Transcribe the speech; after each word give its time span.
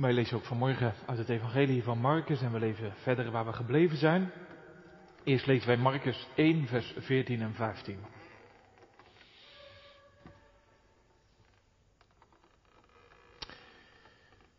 Wij 0.00 0.12
lezen 0.12 0.36
ook 0.36 0.44
vanmorgen 0.44 0.94
uit 1.06 1.18
het 1.18 1.28
Evangelie 1.28 1.82
van 1.82 1.98
Marcus 1.98 2.42
en 2.42 2.52
we 2.52 2.58
leven 2.58 2.92
verder 2.94 3.30
waar 3.30 3.46
we 3.46 3.52
gebleven 3.52 3.96
zijn. 3.96 4.32
Eerst 5.24 5.46
lezen 5.46 5.66
wij 5.66 5.76
Marcus 5.76 6.28
1, 6.34 6.66
vers 6.66 6.94
14 6.98 7.40
en 7.40 7.54
15. 7.54 7.98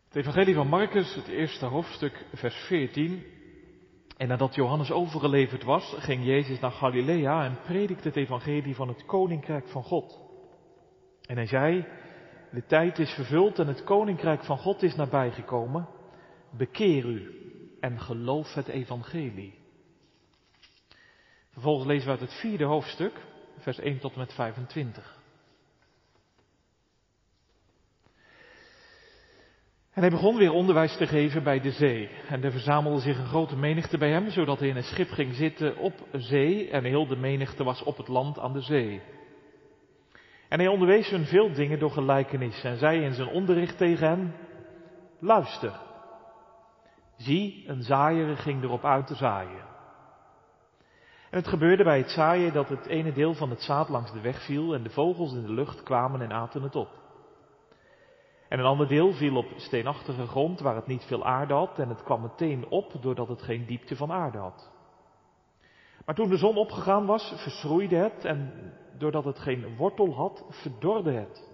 Het 0.07 0.15
Evangelie 0.15 0.55
van 0.55 0.67
Marcus, 0.67 1.15
het 1.15 1.28
eerste 1.28 1.65
hoofdstuk, 1.65 2.26
vers 2.33 2.56
14. 2.56 3.24
En 4.17 4.28
nadat 4.28 4.56
Johannes 4.56 4.92
overgeleverd 4.92 5.63
was, 5.63 5.96
ging 5.97 6.26
Jezus 6.26 6.60
naar 6.60 6.71
Galilea 6.71 7.46
en 7.46 7.60
predikte 7.65 8.08
het 8.08 8.17
Evangelie 8.17 8.76
van 8.76 8.87
het 8.87 9.06
Koninkrijk 9.06 9.67
van 9.67 9.83
God. 9.83 10.19
En 11.26 11.35
hij 11.35 11.47
zei, 11.47 11.85
de 12.52 12.66
tijd 12.66 13.00
is 13.00 13.12
vervuld 13.12 13.60
en 13.60 13.68
het 13.68 13.84
koninkrijk 13.84 14.44
van 14.44 14.58
God 14.58 14.84
is 14.84 14.96
nabijgekomen. 14.96 15.88
Bekeer 16.58 17.05
u 17.05 17.34
en 17.80 18.00
geloof 18.00 18.54
het 18.54 18.68
evangelie. 18.68 19.54
Vervolgens 21.52 21.88
lezen 21.88 22.06
we 22.06 22.12
uit 22.12 22.30
het 22.30 22.40
vierde 22.40 22.64
hoofdstuk, 22.64 23.14
vers 23.58 23.80
1 23.80 24.00
tot 24.00 24.14
en 24.14 24.20
met 24.20 24.34
25. 24.34 25.18
En 29.94 30.02
hij 30.02 30.09
begon 30.09 30.38
weer 30.38 30.52
onderwijs 30.52 30.98
te 30.98 31.08
geven 31.08 31.44
bij 31.44 31.59
de 31.59 31.72
zee. 31.72 32.09
En 32.28 32.44
er 32.44 32.52
verzamelde 32.52 33.00
zich 33.00 33.18
een 33.18 33.26
grote 33.26 33.56
menigte 33.56 33.98
bij 33.98 34.09
hem, 34.09 34.30
zodat 34.30 34.59
hij 34.59 34.68
in 34.68 34.76
een 34.76 34.84
schip 34.84 35.09
ging 35.09 35.36
zitten 35.36 35.78
op 35.78 35.94
zee. 36.12 36.70
En 36.70 36.84
heel 36.84 37.08
de 37.08 37.16
menigte 37.16 37.64
was 37.64 37.84
op 37.84 37.98
het 37.98 38.08
land 38.08 38.40
aan 38.40 38.54
de 38.54 38.62
zee. 38.62 39.02
En 40.49 40.59
hij 40.59 40.67
onderwees 40.67 41.09
hun 41.09 41.26
veel 41.26 41.53
dingen 41.53 41.80
door 41.80 41.91
gelijkenis 41.91 42.63
en 42.63 42.77
zei 42.77 43.02
in 43.03 43.13
zijn 43.13 43.27
onderricht 43.27 43.77
tegen 43.77 44.08
hen, 44.08 44.35
luister. 45.20 45.72
Zie, 47.17 47.63
een 47.67 47.81
zaaier 47.81 48.38
ging 48.38 48.63
erop 48.63 48.85
uit 48.85 49.08
te 49.08 49.16
zaaien. 49.16 49.67
En 51.30 51.38
het 51.38 51.47
gebeurde 51.47 51.83
bij 51.83 51.97
het 51.97 52.09
zaaien 52.09 52.53
dat 52.53 52.69
het 52.69 52.86
ene 52.86 53.14
deel 53.14 53.33
van 53.33 53.50
het 53.50 53.61
zaad 53.61 53.89
langs 53.89 54.11
de 54.11 54.22
weg 54.22 54.45
viel 54.45 54.73
en 54.73 54.83
de 54.83 54.89
vogels 54.89 55.33
in 55.33 55.41
de 55.41 55.52
lucht 55.53 55.83
kwamen 55.83 56.22
en 56.22 56.31
aten 56.31 56.61
het 56.61 56.75
op. 56.75 56.89
En 58.47 58.59
een 58.59 58.66
ander 58.66 58.88
deel 58.88 59.13
viel 59.13 59.36
op 59.36 59.45
steenachtige 59.56 60.28
grond 60.28 60.59
waar 60.59 60.75
het 60.75 60.88
niet 60.88 61.03
veel 61.03 61.25
aarde 61.25 61.53
had 61.53 61.80
en 61.80 61.89
het 61.89 62.03
kwam 62.03 62.22
meteen 62.22 62.66
op 62.69 63.02
doordat 63.02 63.28
het 63.28 63.41
geen 63.41 63.66
diepte 63.66 63.95
van 63.95 64.11
aarde 64.11 64.38
had. 64.38 64.72
Maar 66.10 66.18
toen 66.18 66.30
de 66.30 66.38
zon 66.38 66.58
opgegaan 66.58 67.06
was, 67.06 67.34
verschroeide 67.36 67.96
het 67.96 68.26
en 68.26 68.54
doordat 68.98 69.26
het 69.26 69.40
geen 69.40 69.76
wortel 69.76 70.14
had, 70.14 70.46
verdorde 70.50 71.12
het. 71.12 71.50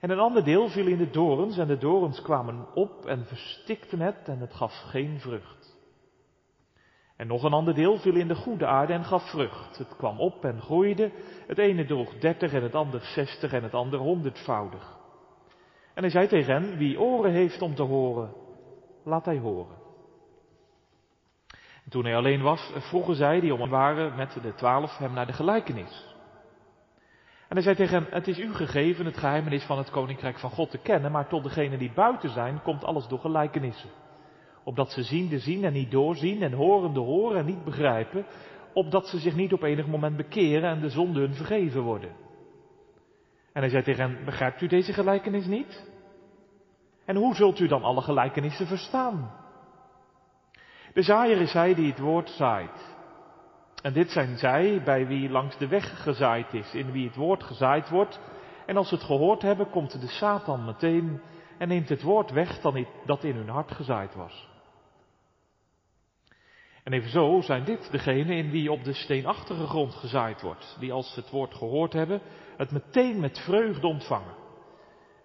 En 0.00 0.10
een 0.10 0.18
ander 0.18 0.44
deel 0.44 0.68
viel 0.68 0.86
in 0.86 0.98
de 0.98 1.10
dorens 1.10 1.58
en 1.58 1.66
de 1.66 1.78
dorens 1.78 2.22
kwamen 2.22 2.66
op 2.74 3.06
en 3.06 3.26
verstikten 3.26 4.00
het 4.00 4.28
en 4.28 4.38
het 4.38 4.54
gaf 4.54 4.72
geen 4.72 5.20
vrucht. 5.20 5.76
En 7.16 7.26
nog 7.26 7.42
een 7.42 7.52
ander 7.52 7.74
deel 7.74 7.98
viel 7.98 8.14
in 8.14 8.28
de 8.28 8.34
goede 8.34 8.66
aarde 8.66 8.92
en 8.92 9.04
gaf 9.04 9.30
vrucht. 9.30 9.78
Het 9.78 9.96
kwam 9.96 10.20
op 10.20 10.44
en 10.44 10.60
groeide. 10.60 11.12
Het 11.46 11.58
ene 11.58 11.84
droeg 11.84 12.18
dertig 12.18 12.52
en 12.52 12.62
het 12.62 12.74
ander 12.74 13.00
zestig 13.00 13.52
en 13.52 13.62
het 13.62 13.74
ander 13.74 13.98
honderdvoudig. 13.98 14.98
En 15.94 16.02
hij 16.02 16.10
zei 16.10 16.26
tegen 16.26 16.54
hen, 16.54 16.76
wie 16.76 17.00
oren 17.00 17.32
heeft 17.32 17.62
om 17.62 17.74
te 17.74 17.82
horen, 17.82 18.32
laat 19.04 19.24
hij 19.24 19.38
horen. 19.38 19.85
En 21.86 21.92
toen 21.92 22.04
hij 22.04 22.16
alleen 22.16 22.42
was, 22.42 22.72
vroegen 22.76 23.14
zij 23.14 23.40
die 23.40 23.54
om 23.54 23.60
hem 23.60 23.70
waren 23.70 24.16
met 24.16 24.38
de 24.42 24.54
twaalf 24.54 24.98
hem 24.98 25.12
naar 25.12 25.26
de 25.26 25.32
gelijkenis. 25.32 26.14
En 27.48 27.56
hij 27.56 27.62
zei 27.62 27.76
tegen 27.76 27.94
hem, 27.94 28.06
het 28.10 28.28
is 28.28 28.38
u 28.38 28.54
gegeven 28.54 29.04
het 29.04 29.16
geheimenis 29.16 29.64
van 29.64 29.78
het 29.78 29.90
koninkrijk 29.90 30.38
van 30.38 30.50
God 30.50 30.70
te 30.70 30.78
kennen, 30.78 31.12
maar 31.12 31.28
tot 31.28 31.42
degenen 31.42 31.78
die 31.78 31.92
buiten 31.94 32.30
zijn, 32.30 32.62
komt 32.62 32.84
alles 32.84 33.06
door 33.06 33.18
gelijkenissen. 33.18 33.90
Opdat 34.64 34.90
ze 34.90 35.02
ziende 35.02 35.38
zien 35.38 35.64
en 35.64 35.72
niet 35.72 35.90
doorzien 35.90 36.42
en 36.42 36.52
horende 36.52 37.00
horen 37.00 37.38
en 37.38 37.46
niet 37.46 37.64
begrijpen, 37.64 38.26
opdat 38.72 39.06
ze 39.06 39.18
zich 39.18 39.34
niet 39.34 39.52
op 39.52 39.62
enig 39.62 39.86
moment 39.86 40.16
bekeren 40.16 40.70
en 40.70 40.80
de 40.80 40.90
zonde 40.90 41.20
hun 41.20 41.34
vergeven 41.34 41.82
worden. 41.82 42.10
En 43.52 43.60
hij 43.60 43.70
zei 43.70 43.82
tegen 43.82 44.10
hen, 44.10 44.24
begrijpt 44.24 44.60
u 44.60 44.66
deze 44.66 44.92
gelijkenis 44.92 45.46
niet? 45.46 45.90
En 47.04 47.16
hoe 47.16 47.34
zult 47.34 47.58
u 47.58 47.66
dan 47.66 47.82
alle 47.82 48.00
gelijkenissen 48.00 48.66
verstaan? 48.66 49.45
De 50.96 51.02
zaaier 51.02 51.40
is 51.40 51.52
hij 51.52 51.74
die 51.74 51.90
het 51.90 51.98
woord 51.98 52.30
zaait. 52.30 52.96
En 53.82 53.92
dit 53.92 54.10
zijn 54.10 54.38
zij 54.38 54.82
bij 54.84 55.06
wie 55.06 55.30
langs 55.30 55.58
de 55.58 55.68
weg 55.68 56.02
gezaaid 56.02 56.54
is, 56.54 56.74
in 56.74 56.90
wie 56.92 57.06
het 57.06 57.16
woord 57.16 57.42
gezaaid 57.42 57.88
wordt. 57.88 58.20
En 58.66 58.76
als 58.76 58.88
ze 58.88 58.94
het 58.94 59.04
gehoord 59.04 59.42
hebben, 59.42 59.70
komt 59.70 60.00
de 60.00 60.06
Satan 60.06 60.64
meteen 60.64 61.20
en 61.58 61.68
neemt 61.68 61.88
het 61.88 62.02
woord 62.02 62.30
weg 62.30 62.60
dat 63.04 63.24
in 63.24 63.36
hun 63.36 63.48
hart 63.48 63.72
gezaaid 63.72 64.14
was. 64.14 64.48
En 66.84 66.92
evenzo 66.92 67.40
zijn 67.40 67.64
dit 67.64 67.90
degenen 67.90 68.36
in 68.36 68.50
wie 68.50 68.72
op 68.72 68.84
de 68.84 68.92
steenachtige 68.92 69.66
grond 69.66 69.94
gezaaid 69.94 70.42
wordt, 70.42 70.76
die 70.80 70.92
als 70.92 71.12
ze 71.12 71.20
het 71.20 71.30
woord 71.30 71.54
gehoord 71.54 71.92
hebben, 71.92 72.20
het 72.56 72.70
meteen 72.70 73.20
met 73.20 73.38
vreugde 73.38 73.86
ontvangen. 73.86 74.34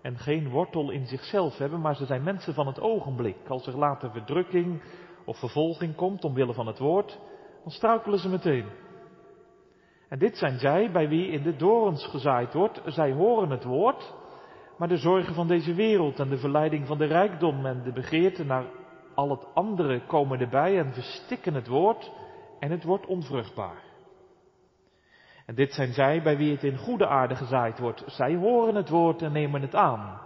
En 0.01 0.17
geen 0.17 0.49
wortel 0.49 0.89
in 0.89 1.07
zichzelf 1.07 1.57
hebben, 1.57 1.81
maar 1.81 1.95
ze 1.95 2.05
zijn 2.05 2.23
mensen 2.23 2.53
van 2.53 2.67
het 2.67 2.79
ogenblik. 2.79 3.47
Als 3.47 3.67
er 3.67 3.77
later 3.77 4.11
verdrukking 4.11 4.81
of 5.25 5.37
vervolging 5.39 5.95
komt 5.95 6.23
omwille 6.23 6.53
van 6.53 6.67
het 6.67 6.79
woord, 6.79 7.19
dan 7.63 7.71
struikelen 7.71 8.19
ze 8.19 8.29
meteen. 8.29 8.65
En 10.09 10.19
dit 10.19 10.37
zijn 10.37 10.59
zij 10.59 10.91
bij 10.91 11.07
wie 11.07 11.27
in 11.27 11.43
de 11.43 11.55
dorens 11.55 12.07
gezaaid 12.07 12.53
wordt. 12.53 12.81
Zij 12.85 13.11
horen 13.11 13.49
het 13.49 13.63
woord, 13.63 14.13
maar 14.77 14.87
de 14.87 14.97
zorgen 14.97 15.33
van 15.33 15.47
deze 15.47 15.73
wereld 15.73 16.19
en 16.19 16.29
de 16.29 16.37
verleiding 16.37 16.87
van 16.87 16.97
de 16.97 17.05
rijkdom 17.05 17.65
en 17.65 17.83
de 17.83 17.93
begeerte 17.93 18.43
naar 18.43 18.65
al 19.15 19.29
het 19.29 19.45
andere 19.53 20.05
komen 20.05 20.39
erbij 20.39 20.79
en 20.79 20.93
verstikken 20.93 21.53
het 21.53 21.67
woord 21.67 22.11
en 22.59 22.71
het 22.71 22.83
wordt 22.83 23.05
onvruchtbaar. 23.05 23.83
En 25.45 25.55
dit 25.55 25.73
zijn 25.73 25.93
zij 25.93 26.21
bij 26.21 26.37
wie 26.37 26.51
het 26.51 26.63
in 26.63 26.77
goede 26.77 27.07
aarde 27.07 27.35
gezaaid 27.35 27.79
wordt. 27.79 28.03
Zij 28.05 28.35
horen 28.35 28.75
het 28.75 28.89
woord 28.89 29.21
en 29.21 29.31
nemen 29.31 29.61
het 29.61 29.75
aan. 29.75 30.21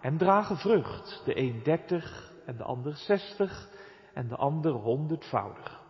En 0.00 0.16
dragen 0.16 0.56
vrucht, 0.56 1.22
de 1.24 1.38
een 1.38 1.60
dertig 1.62 2.32
en 2.46 2.56
de 2.56 2.62
ander 2.62 2.96
zestig 2.96 3.68
en 4.16 4.28
de 4.28 4.36
ander 4.36 4.72
honderdvoudig. 4.72 5.84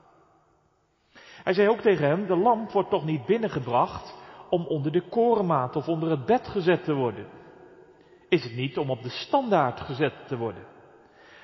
Hij 1.42 1.52
zei 1.52 1.68
ook 1.68 1.80
tegen 1.80 2.06
hem, 2.06 2.26
de 2.26 2.36
lamp 2.36 2.70
wordt 2.70 2.90
toch 2.90 3.04
niet 3.04 3.26
binnengebracht 3.26 4.14
om 4.50 4.66
onder 4.66 4.92
de 4.92 5.08
korenmaat 5.08 5.76
of 5.76 5.88
onder 5.88 6.10
het 6.10 6.24
bed 6.24 6.48
gezet 6.48 6.84
te 6.84 6.94
worden. 6.94 7.26
Is 8.28 8.44
het 8.44 8.54
niet 8.54 8.78
om 8.78 8.90
op 8.90 9.02
de 9.02 9.08
standaard 9.08 9.80
gezet 9.80 10.12
te 10.26 10.36
worden? 10.36 10.64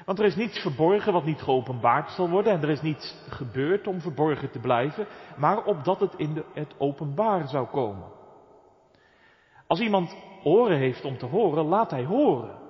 Want 0.05 0.19
er 0.19 0.25
is 0.25 0.37
niets 0.37 0.59
verborgen 0.59 1.13
wat 1.13 1.25
niet 1.25 1.43
geopenbaard 1.43 2.11
zal 2.11 2.29
worden 2.29 2.53
en 2.53 2.63
er 2.63 2.71
is 2.71 2.83
niets 2.83 3.15
gebeurd 3.29 3.87
om 3.87 4.01
verborgen 4.01 4.51
te 4.51 4.59
blijven, 4.59 5.07
maar 5.37 5.65
opdat 5.65 6.01
het 6.01 6.15
in 6.17 6.35
de, 6.35 6.45
het 6.55 6.75
openbaar 6.79 7.49
zou 7.49 7.67
komen. 7.67 8.09
Als 9.67 9.81
iemand 9.81 10.17
oren 10.45 10.79
heeft 10.79 11.05
om 11.05 11.19
te 11.19 11.27
horen, 11.27 11.65
laat 11.65 11.91
hij 11.91 12.05
horen. 12.05 12.61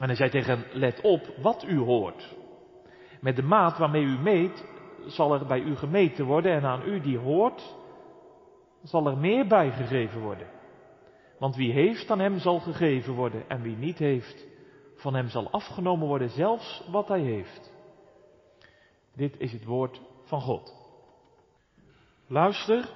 En 0.00 0.06
hij 0.06 0.14
zei 0.14 0.30
tegen 0.30 0.58
hem, 0.58 0.64
let 0.72 1.00
op 1.00 1.32
wat 1.42 1.64
u 1.64 1.78
hoort. 1.78 2.36
Met 3.20 3.36
de 3.36 3.42
maat 3.42 3.78
waarmee 3.78 4.02
u 4.02 4.18
meet, 4.18 4.64
zal 5.06 5.34
er 5.34 5.46
bij 5.46 5.60
u 5.60 5.76
gemeten 5.76 6.24
worden 6.24 6.52
en 6.52 6.64
aan 6.64 6.88
u 6.88 7.00
die 7.00 7.18
hoort, 7.18 7.76
zal 8.82 9.06
er 9.06 9.18
meer 9.18 9.46
bijgegeven 9.46 10.20
worden. 10.20 10.46
Want 11.38 11.56
wie 11.56 11.72
heeft, 11.72 12.10
aan 12.10 12.18
hem 12.18 12.38
zal 12.38 12.58
gegeven 12.60 13.14
worden 13.14 13.48
en 13.48 13.62
wie 13.62 13.76
niet 13.76 13.98
heeft, 13.98 14.46
van 14.96 15.14
hem 15.14 15.28
zal 15.28 15.50
afgenomen 15.50 16.06
worden 16.06 16.30
zelfs 16.30 16.84
wat 16.90 17.08
hij 17.08 17.20
heeft. 17.20 17.72
Dit 19.14 19.38
is 19.38 19.52
het 19.52 19.64
woord 19.64 20.00
van 20.24 20.40
God. 20.40 20.74
Luister, 22.26 22.94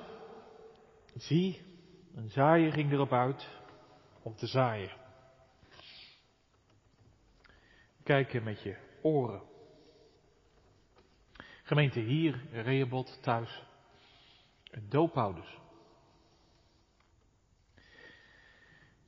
zie, 1.14 1.60
een 2.14 2.28
zaaier 2.28 2.72
ging 2.72 2.92
erop 2.92 3.12
uit 3.12 3.48
om 4.22 4.34
te 4.34 4.46
zaaien. 4.46 4.92
Kijk 8.02 8.42
met 8.42 8.62
je 8.62 8.76
oren. 9.02 9.51
Gemeente 11.72 12.00
hier, 12.00 12.40
Rehoboth, 12.52 13.18
thuis. 13.22 13.62
Doophouders. 14.88 15.58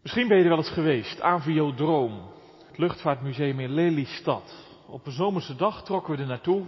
Misschien 0.03 0.29
ben 0.29 0.37
je 0.37 0.43
er 0.43 0.49
wel 0.49 0.59
eens 0.59 0.71
geweest. 0.71 1.21
Aviodroom. 1.21 2.31
Het 2.67 2.79
luchtvaartmuseum 2.79 3.61
in 3.61 3.71
Lelystad. 3.71 4.77
Op 4.87 5.07
een 5.07 5.13
zomerse 5.13 5.57
dag 5.57 5.85
trokken 5.85 6.15
we 6.15 6.21
er 6.21 6.29
naartoe. 6.29 6.67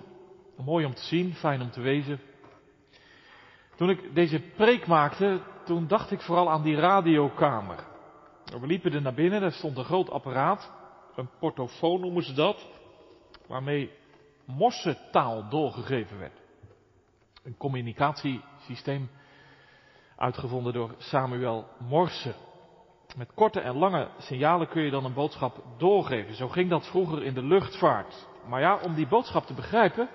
Mooi 0.57 0.85
om 0.85 0.95
te 0.95 1.05
zien, 1.05 1.35
fijn 1.35 1.63
om 1.63 1.71
te 1.71 1.81
wezen. 1.81 2.21
Toen 3.77 3.91
ik 3.91 4.15
deze 4.15 4.41
preek 4.41 4.87
maakte, 4.87 5.41
toen 5.65 5.87
dacht 5.87 6.11
ik 6.11 6.21
vooral 6.21 6.51
aan 6.51 6.63
die 6.63 6.77
radiokamer. 6.77 7.85
We 8.61 8.67
liepen 8.67 8.93
er 8.93 9.03
naar 9.03 9.15
binnen, 9.15 9.41
daar 9.41 9.53
stond 9.53 9.77
een 9.77 9.85
groot 9.85 10.11
apparaat. 10.11 10.73
Een 11.15 11.29
portofoon 11.39 12.01
noemen 12.01 12.23
ze 12.23 12.33
dat. 12.33 12.67
Waarmee 13.47 13.91
morsetaal 14.47 15.49
doorgegeven 15.49 16.19
werd. 16.19 16.41
Een 17.43 17.57
communicatiesysteem 17.57 19.11
uitgevonden 20.17 20.73
door 20.73 20.95
Samuel 20.99 21.69
Morse. 21.79 22.35
Met 23.17 23.35
korte 23.35 23.61
en 23.61 23.77
lange 23.77 24.09
signalen 24.19 24.69
kun 24.69 24.83
je 24.83 24.91
dan 24.91 25.05
een 25.05 25.15
boodschap 25.15 25.65
doorgeven. 25.77 26.35
Zo 26.35 26.49
ging 26.49 26.71
dat 26.71 26.87
vroeger 26.87 27.23
in 27.23 27.35
de 27.35 27.43
luchtvaart. 27.43 28.29
Maar 28.49 28.61
ja, 28.61 28.79
om 28.83 28.95
die 28.95 29.07
boodschap 29.07 29.47
te 29.47 29.55
begrijpen, 29.55 30.09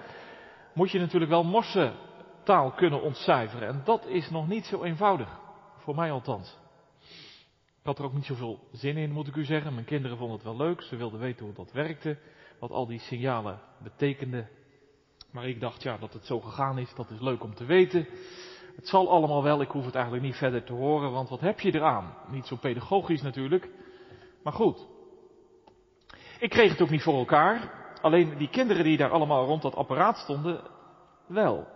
moet 0.74 0.92
je 0.92 1.00
natuurlijk 1.00 1.32
wel 1.32 1.44
morsentaal 1.44 2.72
kunnen 2.72 3.02
ontcijferen. 3.02 3.68
En 3.68 3.82
dat 3.84 4.06
is 4.06 4.30
nog 4.30 4.48
niet 4.48 4.66
zo 4.66 4.84
eenvoudig. 4.84 5.40
Voor 5.78 5.96
mij 5.96 6.12
althans. 6.12 6.60
Ik 7.80 7.88
had 7.88 8.00
er 8.00 8.06
ook 8.06 8.14
niet 8.14 8.26
zoveel 8.26 8.60
zin 8.72 8.98
in, 8.98 9.12
moet 9.12 9.28
ik 9.28 9.36
u 9.36 9.46
zeggen. 9.46 9.74
Mijn 9.74 9.86
kinderen 9.86 10.18
vonden 10.18 10.36
het 10.36 10.46
wel 10.46 10.58
leuk. 10.58 10.82
Ze 10.82 10.96
wilden 10.96 11.20
weten 11.20 11.46
hoe 11.46 11.54
dat 11.54 11.72
werkte. 11.72 12.18
Wat 12.62 12.72
al 12.72 12.86
die 12.86 13.00
signalen 13.00 13.60
betekenden. 13.84 14.50
Maar 15.32 15.48
ik 15.48 15.60
dacht, 15.60 15.84
ja, 15.84 15.98
dat 15.98 16.14
het 16.14 16.26
zo 16.26 16.40
gegaan 16.40 16.78
is, 16.78 16.94
dat 16.96 17.10
is 17.10 17.20
leuk 17.20 17.44
om 17.44 17.56
te 17.56 17.66
weten. 17.66 18.08
Het 18.76 18.88
zal 18.88 19.10
allemaal 19.10 19.44
wel, 19.44 19.62
ik 19.62 19.70
hoef 19.70 19.86
het 19.86 19.96
eigenlijk 19.96 20.26
niet 20.26 20.36
verder 20.36 20.64
te 20.64 20.74
horen, 20.74 21.12
want 21.12 21.30
wat 21.30 21.40
heb 21.40 21.60
je 21.60 21.76
eraan? 21.76 22.14
Niet 22.28 22.46
zo 22.46 22.56
pedagogisch 22.56 23.22
natuurlijk, 23.22 23.70
maar 24.44 24.54
goed. 24.54 24.88
Ik 26.40 26.50
kreeg 26.50 26.72
het 26.72 26.82
ook 26.82 26.90
niet 26.90 27.04
voor 27.04 27.18
elkaar, 27.18 27.74
alleen 28.02 28.38
die 28.38 28.50
kinderen 28.50 28.84
die 28.84 28.98
daar 28.98 29.12
allemaal 29.12 29.46
rond 29.46 29.62
dat 29.62 29.76
apparaat 29.76 30.18
stonden, 30.18 30.62
wel. 31.28 31.68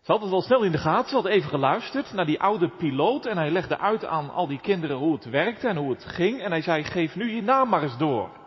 Ze 0.00 0.12
hadden 0.12 0.28
het 0.28 0.38
wel 0.38 0.46
snel 0.46 0.62
in 0.62 0.72
de 0.72 0.78
gaten, 0.78 1.08
ze 1.08 1.14
hadden 1.14 1.32
even 1.32 1.50
geluisterd 1.50 2.12
naar 2.12 2.26
die 2.26 2.40
oude 2.40 2.68
piloot 2.68 3.26
en 3.26 3.36
hij 3.36 3.50
legde 3.50 3.78
uit 3.78 4.04
aan 4.04 4.30
al 4.30 4.46
die 4.46 4.60
kinderen 4.60 4.96
hoe 4.96 5.14
het 5.14 5.24
werkte 5.24 5.68
en 5.68 5.76
hoe 5.76 5.90
het 5.90 6.04
ging 6.04 6.40
en 6.40 6.50
hij 6.50 6.62
zei, 6.62 6.84
geef 6.84 7.16
nu 7.16 7.30
je 7.30 7.42
naam 7.42 7.68
maar 7.68 7.82
eens 7.82 7.98
door. 7.98 8.41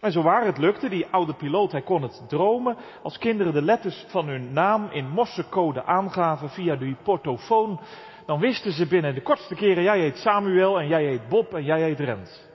En 0.00 0.12
zo 0.12 0.22
waar 0.22 0.44
het 0.44 0.58
lukte, 0.58 0.88
die 0.88 1.06
oude 1.06 1.34
piloot, 1.34 1.72
hij 1.72 1.82
kon 1.82 2.02
het 2.02 2.22
dromen. 2.28 2.76
Als 3.02 3.18
kinderen 3.18 3.52
de 3.52 3.62
letters 3.62 4.04
van 4.08 4.28
hun 4.28 4.52
naam 4.52 4.88
in 4.90 5.08
morsecode 5.08 5.84
aangaven 5.84 6.50
via 6.50 6.76
die 6.76 6.96
portofoon, 7.02 7.80
dan 8.26 8.40
wisten 8.40 8.72
ze 8.72 8.86
binnen 8.86 9.14
de 9.14 9.22
kortste 9.22 9.54
keren, 9.54 9.82
jij 9.82 10.00
heet 10.00 10.16
Samuel 10.16 10.80
en 10.80 10.88
jij 10.88 11.04
heet 11.04 11.28
Bob 11.28 11.54
en 11.54 11.64
jij 11.64 11.82
heet 11.82 12.00
Rens. 12.00 12.46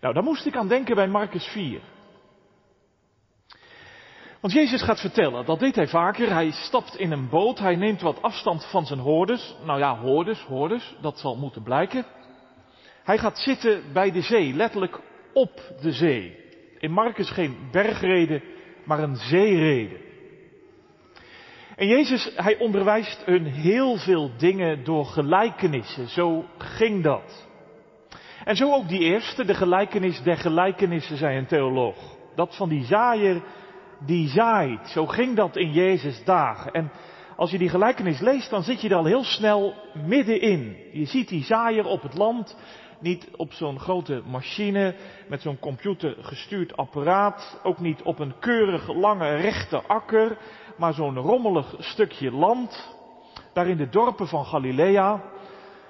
Nou, 0.00 0.14
daar 0.14 0.22
moest 0.24 0.46
ik 0.46 0.56
aan 0.56 0.68
denken 0.68 0.94
bij 0.94 1.08
Marcus 1.08 1.46
4. 1.46 1.80
Want 4.40 4.56
Jezus 4.56 4.82
gaat 4.82 5.00
vertellen, 5.00 5.44
dat 5.44 5.58
deed 5.58 5.74
hij 5.74 5.88
vaker, 5.88 6.32
hij 6.32 6.50
stapt 6.50 6.96
in 6.96 7.12
een 7.12 7.28
boot, 7.28 7.58
hij 7.58 7.76
neemt 7.76 8.00
wat 8.00 8.22
afstand 8.22 8.64
van 8.70 8.86
zijn 8.86 8.98
hoorders. 8.98 9.54
Nou 9.64 9.78
ja, 9.78 9.98
hoorders, 9.98 10.42
hoorders, 10.42 10.96
dat 11.00 11.18
zal 11.18 11.36
moeten 11.36 11.62
blijken. 11.62 12.06
Hij 13.04 13.18
gaat 13.18 13.38
zitten 13.38 13.82
bij 13.92 14.10
de 14.10 14.20
zee, 14.20 14.54
letterlijk 14.54 15.00
op 15.32 15.60
de 15.80 15.92
zee. 15.92 16.36
In 16.78 16.90
Marcus 16.90 17.30
geen 17.30 17.56
bergreden, 17.70 18.42
maar 18.84 18.98
een 18.98 19.16
zeereden. 19.16 19.98
En 21.76 21.86
Jezus, 21.86 22.32
hij 22.36 22.58
onderwijst 22.58 23.22
hun 23.24 23.44
heel 23.44 23.96
veel 23.96 24.30
dingen 24.36 24.84
door 24.84 25.04
gelijkenissen. 25.04 26.08
Zo 26.08 26.44
ging 26.58 27.02
dat. 27.02 27.48
En 28.44 28.56
zo 28.56 28.72
ook 28.72 28.88
die 28.88 29.00
eerste, 29.00 29.44
de 29.44 29.54
gelijkenis 29.54 30.22
der 30.22 30.36
gelijkenissen, 30.36 31.16
zei 31.16 31.38
een 31.38 31.46
theoloog. 31.46 32.16
Dat 32.34 32.56
van 32.56 32.68
die 32.68 32.84
zaaier 32.84 33.42
die 34.06 34.28
zaait. 34.28 34.88
Zo 34.88 35.06
ging 35.06 35.36
dat 35.36 35.56
in 35.56 35.72
Jezus 35.72 36.24
dagen. 36.24 36.72
En 36.72 36.90
als 37.36 37.50
je 37.50 37.58
die 37.58 37.68
gelijkenis 37.68 38.20
leest, 38.20 38.50
dan 38.50 38.62
zit 38.62 38.80
je 38.80 38.88
er 38.88 38.96
al 38.96 39.04
heel 39.04 39.24
snel 39.24 39.74
middenin. 40.06 40.76
Je 40.92 41.04
ziet 41.04 41.28
die 41.28 41.44
zaaier 41.44 41.84
op 41.84 42.02
het 42.02 42.14
land 42.14 42.56
niet 43.00 43.28
op 43.36 43.52
zo'n 43.52 43.80
grote 43.80 44.22
machine 44.26 44.94
met 45.28 45.40
zo'n 45.40 45.58
computergestuurd 45.58 46.76
apparaat. 46.76 47.60
Ook 47.62 47.78
niet 47.78 48.02
op 48.02 48.18
een 48.18 48.38
keurig 48.38 48.94
lange 48.94 49.34
rechte 49.34 49.82
akker. 49.82 50.38
Maar 50.76 50.92
zo'n 50.92 51.16
rommelig 51.16 51.74
stukje 51.78 52.30
land. 52.30 52.94
Daar 53.52 53.66
in 53.66 53.76
de 53.76 53.88
dorpen 53.88 54.26
van 54.26 54.44
Galilea. 54.44 55.22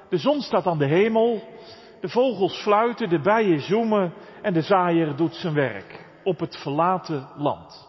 De 0.08 0.18
zon 0.18 0.40
staat 0.40 0.66
aan 0.66 0.78
de 0.78 0.86
hemel. 0.86 1.42
De 2.00 2.08
vogels 2.08 2.62
fluiten, 2.62 3.08
de 3.08 3.20
bijen 3.20 3.60
zoemen 3.60 4.12
en 4.42 4.52
de 4.52 4.62
zaaier 4.62 5.16
doet 5.16 5.34
zijn 5.34 5.54
werk. 5.54 6.06
Op 6.24 6.40
het 6.40 6.56
verlaten 6.56 7.28
land. 7.36 7.88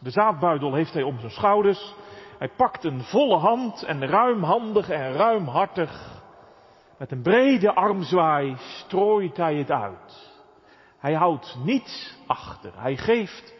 De 0.00 0.10
zaadbuidel 0.10 0.74
heeft 0.74 0.92
hij 0.92 1.02
om 1.02 1.18
zijn 1.18 1.32
schouders. 1.32 1.94
Hij 2.38 2.50
pakt 2.56 2.84
een 2.84 3.02
volle 3.02 3.36
hand 3.36 3.82
en 3.82 4.06
ruimhandig 4.06 4.90
en 4.90 5.12
ruimhartig 5.12 6.17
met 6.98 7.12
een 7.12 7.22
brede 7.22 7.74
armzwaai 7.74 8.56
strooit 8.58 9.36
hij 9.36 9.54
het 9.54 9.70
uit. 9.70 10.36
Hij 10.98 11.14
houdt 11.14 11.56
niets 11.64 12.16
achter. 12.26 12.72
Hij 12.76 12.96
geeft 12.96 13.54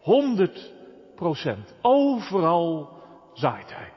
100 0.00 0.72
procent. 1.14 1.74
Overal 1.82 2.90
zaait 3.32 3.74
hij. 3.74 3.92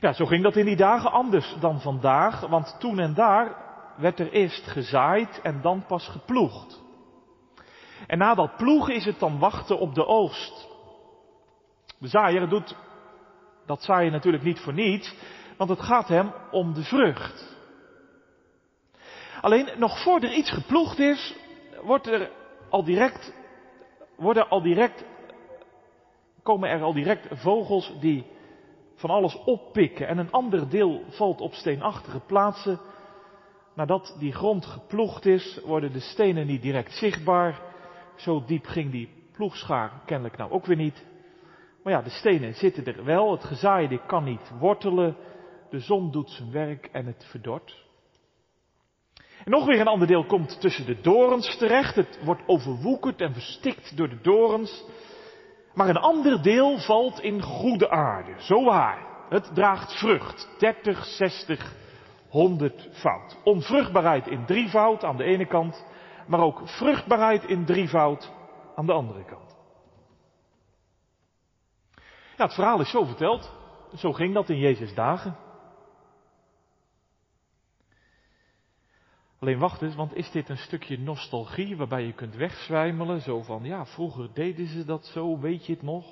Ja, 0.00 0.12
zo 0.12 0.24
ging 0.24 0.42
dat 0.42 0.56
in 0.56 0.64
die 0.64 0.76
dagen 0.76 1.12
anders 1.12 1.56
dan 1.60 1.80
vandaag, 1.80 2.40
want 2.40 2.76
toen 2.78 2.98
en 2.98 3.14
daar 3.14 3.56
werd 3.96 4.20
er 4.20 4.32
eerst 4.32 4.66
gezaaid 4.66 5.40
en 5.42 5.60
dan 5.60 5.84
pas 5.86 6.08
geploegd. 6.08 6.80
En 8.06 8.18
na 8.18 8.34
dat 8.34 8.56
ploegen 8.56 8.94
is 8.94 9.04
het 9.04 9.18
dan 9.18 9.38
wachten 9.38 9.78
op 9.78 9.94
de 9.94 10.06
oogst. 10.06 10.68
De 11.98 12.08
zaaier 12.08 12.48
doet 12.48 12.76
dat 13.66 13.82
zaaien 13.82 14.12
natuurlijk 14.12 14.44
niet 14.44 14.60
voor 14.60 14.72
niets 14.72 15.14
want 15.56 15.70
het 15.70 15.80
gaat 15.80 16.08
hem 16.08 16.32
om 16.50 16.74
de 16.74 16.82
vrucht. 16.82 17.56
Alleen 19.40 19.68
nog 19.76 20.02
voor 20.02 20.20
er 20.20 20.32
iets 20.32 20.50
geploegd 20.50 20.98
is, 20.98 21.36
wordt 21.82 22.06
er 22.06 22.30
al 22.70 22.84
direct, 22.84 23.34
worden 24.16 24.48
al 24.48 24.62
direct, 24.62 25.04
komen 26.42 26.68
er 26.68 26.82
al 26.82 26.92
direct 26.92 27.26
vogels 27.30 27.92
die 28.00 28.26
van 28.94 29.10
alles 29.10 29.38
oppikken 29.44 30.08
en 30.08 30.18
een 30.18 30.30
ander 30.30 30.68
deel 30.68 31.02
valt 31.08 31.40
op 31.40 31.54
steenachtige 31.54 32.20
plaatsen. 32.20 32.80
Nadat 33.74 34.16
die 34.18 34.32
grond 34.32 34.66
geploegd 34.66 35.26
is, 35.26 35.60
worden 35.64 35.92
de 35.92 36.00
stenen 36.00 36.46
niet 36.46 36.62
direct 36.62 36.92
zichtbaar. 36.92 37.60
Zo 38.16 38.44
diep 38.46 38.66
ging 38.66 38.90
die 38.90 39.08
ploegschaar 39.32 39.90
kennelijk 40.06 40.36
nou 40.36 40.50
ook 40.50 40.66
weer 40.66 40.76
niet. 40.76 41.04
Maar 41.82 41.92
ja, 41.92 42.02
de 42.02 42.10
stenen 42.10 42.54
zitten 42.54 42.84
er 42.84 43.04
wel. 43.04 43.30
Het 43.30 43.44
gezaaide 43.44 44.00
kan 44.06 44.24
niet 44.24 44.50
wortelen. 44.58 45.16
De 45.72 45.80
zon 45.80 46.10
doet 46.10 46.30
zijn 46.30 46.50
werk 46.50 46.88
en 46.92 47.06
het 47.06 47.26
verdort. 47.30 47.84
En 49.44 49.50
nog 49.50 49.66
weer 49.66 49.80
een 49.80 49.86
ander 49.86 50.06
deel 50.06 50.24
komt 50.24 50.60
tussen 50.60 50.86
de 50.86 51.00
dorens 51.00 51.56
terecht. 51.56 51.94
Het 51.94 52.24
wordt 52.24 52.42
overwoekerd 52.46 53.20
en 53.20 53.32
verstikt 53.32 53.96
door 53.96 54.08
de 54.08 54.20
dorens. 54.20 54.84
Maar 55.74 55.88
een 55.88 55.96
ander 55.96 56.42
deel 56.42 56.78
valt 56.78 57.20
in 57.20 57.42
goede 57.42 57.90
aarde. 57.90 58.34
Zo 58.38 58.64
waar. 58.64 59.06
Het 59.28 59.50
draagt 59.54 59.98
vrucht. 59.98 60.48
30, 60.58 61.04
60, 61.04 61.74
100 62.28 62.88
fout. 62.92 63.36
Onvruchtbaarheid 63.44 64.26
in 64.26 64.44
drievoud 64.46 65.04
aan 65.04 65.16
de 65.16 65.24
ene 65.24 65.46
kant. 65.46 65.84
Maar 66.26 66.40
ook 66.40 66.68
vruchtbaarheid 66.68 67.44
in 67.44 67.64
drievoud 67.64 68.32
aan 68.74 68.86
de 68.86 68.92
andere 68.92 69.24
kant. 69.24 69.56
Ja, 72.36 72.44
het 72.44 72.54
verhaal 72.54 72.80
is 72.80 72.90
zo 72.90 73.04
verteld. 73.04 73.52
Zo 73.94 74.12
ging 74.12 74.34
dat 74.34 74.48
in 74.48 74.58
Jezus' 74.58 74.94
dagen. 74.94 75.41
Alleen 79.42 79.58
wacht 79.58 79.82
eens, 79.82 79.94
want 79.94 80.16
is 80.16 80.30
dit 80.30 80.48
een 80.48 80.58
stukje 80.58 80.98
nostalgie 80.98 81.76
waarbij 81.76 82.06
je 82.06 82.12
kunt 82.12 82.34
wegzwijmelen? 82.34 83.20
Zo 83.20 83.42
van, 83.42 83.64
ja, 83.64 83.86
vroeger 83.86 84.28
deden 84.34 84.66
ze 84.66 84.84
dat 84.84 85.06
zo, 85.06 85.38
weet 85.38 85.66
je 85.66 85.72
het 85.72 85.82
nog? 85.82 86.06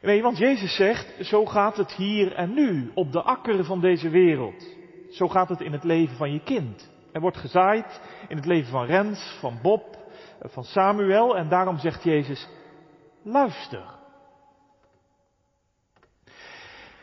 Nee, 0.00 0.22
want 0.22 0.38
Jezus 0.38 0.76
zegt, 0.76 1.26
zo 1.26 1.46
gaat 1.46 1.76
het 1.76 1.92
hier 1.92 2.32
en 2.32 2.54
nu, 2.54 2.90
op 2.94 3.12
de 3.12 3.22
akker 3.22 3.64
van 3.64 3.80
deze 3.80 4.08
wereld. 4.08 4.76
Zo 5.10 5.28
gaat 5.28 5.48
het 5.48 5.60
in 5.60 5.72
het 5.72 5.84
leven 5.84 6.16
van 6.16 6.32
je 6.32 6.42
kind. 6.42 6.90
Er 7.12 7.20
wordt 7.20 7.36
gezaaid 7.36 8.00
in 8.28 8.36
het 8.36 8.46
leven 8.46 8.70
van 8.70 8.84
Rens, 8.84 9.36
van 9.40 9.58
Bob, 9.62 9.98
van 10.40 10.64
Samuel 10.64 11.36
en 11.36 11.48
daarom 11.48 11.78
zegt 11.78 12.04
Jezus, 12.04 12.48
luister. 13.22 13.84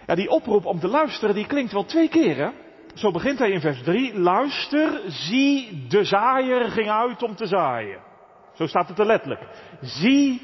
Ja, 0.06 0.16
die 0.16 0.30
oproep 0.30 0.66
om 0.66 0.80
te 0.80 0.88
luisteren, 0.88 1.36
die 1.36 1.48
klinkt 1.48 1.72
wel 1.72 1.86
twee 1.86 2.10
keer, 2.10 2.38
hè? 2.38 2.68
Zo 3.00 3.12
begint 3.12 3.40
hij 3.40 3.52
in 3.52 3.62
vers 3.62 3.84
3. 3.84 4.20
Luister, 4.20 5.02
zie, 5.08 5.86
de 5.88 6.04
zaaier 6.04 6.70
ging 6.70 6.90
uit 6.90 7.24
om 7.24 7.36
te 7.36 7.46
zaaien. 7.46 8.00
Zo 8.54 8.68
staat 8.68 8.88
het 8.88 9.00
er 9.00 9.06
letterlijk. 9.06 9.42
Zie, 9.82 10.42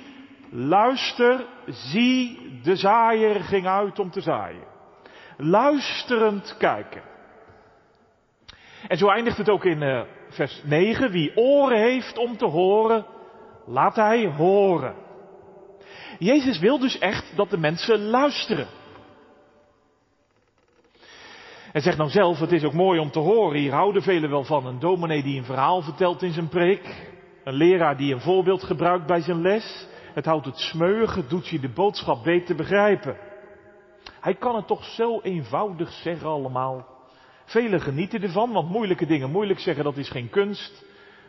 luister, 0.50 1.46
zie, 1.66 2.40
de 2.64 2.76
zaaier 2.76 3.44
ging 3.44 3.68
uit 3.68 4.00
om 4.00 4.12
te 4.12 4.22
zaaien. 4.22 4.64
Luisterend 5.38 6.56
kijken. 6.58 7.02
En 8.88 8.98
zo 8.98 9.08
eindigt 9.08 9.38
het 9.38 9.50
ook 9.50 9.66
in 9.66 9.82
uh, 9.82 10.02
vers 10.30 10.62
9. 10.64 11.12
Wie 11.12 11.38
oren 11.38 11.80
heeft 11.80 12.18
om 12.18 12.38
te 12.38 12.46
horen, 12.46 13.06
laat 13.66 13.96
hij 13.96 14.28
horen. 14.28 14.96
Jezus 16.20 16.60
wil 16.60 16.80
dus 16.80 17.00
echt 17.00 17.36
dat 17.36 17.50
de 17.50 17.58
mensen 17.58 18.02
luisteren. 18.02 18.68
En 21.76 21.82
zegt 21.82 21.98
nou 21.98 22.10
zelf, 22.10 22.40
het 22.40 22.52
is 22.52 22.64
ook 22.64 22.74
mooi 22.74 23.00
om 23.00 23.12
te 23.12 23.20
horen, 23.20 23.60
hier 23.60 23.74
houden 23.74 24.02
velen 24.02 24.30
wel 24.30 24.44
van. 24.44 24.66
Een 24.66 24.80
dominee 24.80 25.24
die 25.24 25.38
een 25.38 25.46
verhaal 25.46 25.82
vertelt 25.82 26.22
in 26.22 26.32
zijn 26.32 26.48
preek. 26.48 27.12
Een 27.44 27.54
leraar 27.54 27.98
die 27.98 28.14
een 28.14 28.22
voorbeeld 28.22 28.64
gebruikt 28.64 29.06
bij 29.06 29.22
zijn 29.22 29.42
les. 29.42 29.88
Het 30.14 30.26
houdt 30.26 30.46
het 30.46 30.58
smeugen, 30.58 31.30
doet 31.30 31.48
je 31.48 31.60
de 31.60 31.70
boodschap 31.70 32.24
beter 32.24 32.56
begrijpen. 32.56 33.18
Hij 34.20 34.36
kan 34.36 34.56
het 34.56 34.68
toch 34.68 34.84
zo 34.84 35.20
eenvoudig 35.22 35.92
zeggen 35.92 36.28
allemaal. 36.28 36.88
Velen 37.46 37.82
genieten 37.82 38.22
ervan, 38.22 38.52
want 38.52 38.70
moeilijke 38.70 39.06
dingen 39.06 39.32
moeilijk 39.32 39.60
zeggen, 39.60 39.84
dat 39.84 39.98
is 39.98 40.10
geen 40.10 40.30
kunst. 40.30 40.86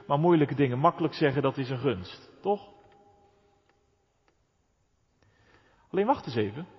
Maar 0.07 0.19
moeilijke 0.19 0.55
dingen 0.55 0.79
makkelijk 0.79 1.15
zeggen, 1.15 1.43
dat 1.43 1.57
is 1.57 1.71
een 1.71 1.79
gunst. 1.79 2.31
Toch? 2.43 2.69
Alleen 5.91 6.07
wacht 6.07 6.27
eens 6.27 6.37
even. 6.37 6.76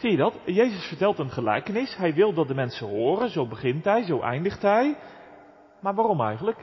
Zie 0.00 0.10
je 0.10 0.16
dat? 0.16 0.34
Jezus 0.44 0.84
vertelt 0.84 1.18
een 1.18 1.30
gelijkenis. 1.30 1.96
Hij 1.96 2.14
wil 2.14 2.32
dat 2.32 2.48
de 2.48 2.54
mensen 2.54 2.88
horen. 2.88 3.30
Zo 3.30 3.46
begint 3.46 3.84
hij, 3.84 4.02
zo 4.02 4.20
eindigt 4.20 4.62
hij. 4.62 4.96
Maar 5.80 5.94
waarom 5.94 6.20
eigenlijk? 6.20 6.58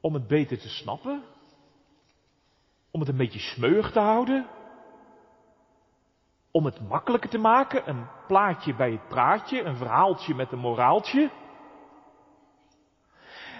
Om 0.00 0.14
het 0.14 0.26
beter 0.26 0.58
te 0.58 0.68
snappen? 0.68 1.22
Om 2.90 3.00
het 3.00 3.08
een 3.08 3.16
beetje 3.16 3.38
smeug 3.38 3.92
te 3.92 3.98
houden? 3.98 4.46
Om 6.50 6.64
het 6.64 6.88
makkelijker 6.88 7.30
te 7.30 7.38
maken? 7.38 7.88
Een 7.88 8.06
plaatje 8.26 8.74
bij 8.74 8.90
het 8.90 9.08
praatje, 9.08 9.62
een 9.62 9.76
verhaaltje 9.76 10.34
met 10.34 10.52
een 10.52 10.58
moraaltje? 10.58 11.30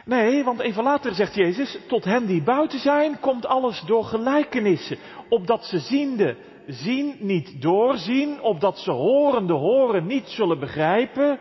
Nee, 0.05 0.45
want 0.45 0.61
even 0.61 0.83
later 0.83 1.15
zegt 1.15 1.35
Jezus, 1.35 1.79
tot 1.89 2.05
hen 2.05 2.27
die 2.27 2.43
buiten 2.43 2.79
zijn, 2.79 3.21
komt 3.21 3.47
alles 3.47 3.81
door 3.81 4.05
gelijkenissen, 4.05 4.99
opdat 5.29 5.65
ze 5.65 5.79
ziende 5.79 6.37
zien 6.67 7.17
niet 7.19 7.63
doorzien, 7.63 8.41
opdat 8.41 8.79
ze 8.79 8.91
horende 8.91 9.53
horen 9.53 10.07
niet 10.07 10.29
zullen 10.29 10.59
begrijpen, 10.59 11.39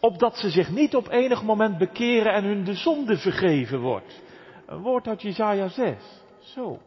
opdat 0.00 0.36
ze 0.36 0.50
zich 0.50 0.70
niet 0.70 0.96
op 0.96 1.08
enig 1.08 1.42
moment 1.42 1.78
bekeren 1.78 2.32
en 2.32 2.44
hun 2.44 2.64
de 2.64 2.74
zonde 2.74 3.16
vergeven 3.16 3.80
wordt. 3.80 4.22
Een 4.66 4.80
woord 4.80 5.06
uit 5.06 5.22
Jezaja 5.22 5.68
6. 5.68 5.94
Zo, 6.38 6.78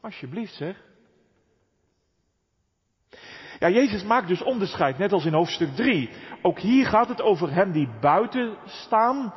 alsjeblieft 0.00 0.54
zeg. 0.54 0.88
Ja, 3.58 3.68
Jezus 3.68 4.04
maakt 4.04 4.28
dus 4.28 4.42
onderscheid, 4.42 4.98
net 4.98 5.12
als 5.12 5.24
in 5.24 5.32
hoofdstuk 5.32 5.74
3. 5.74 6.10
Ook 6.42 6.58
hier 6.58 6.86
gaat 6.86 7.08
het 7.08 7.22
over 7.22 7.52
hen 7.52 7.72
die 7.72 7.88
buiten 8.00 8.56
staan 8.64 9.34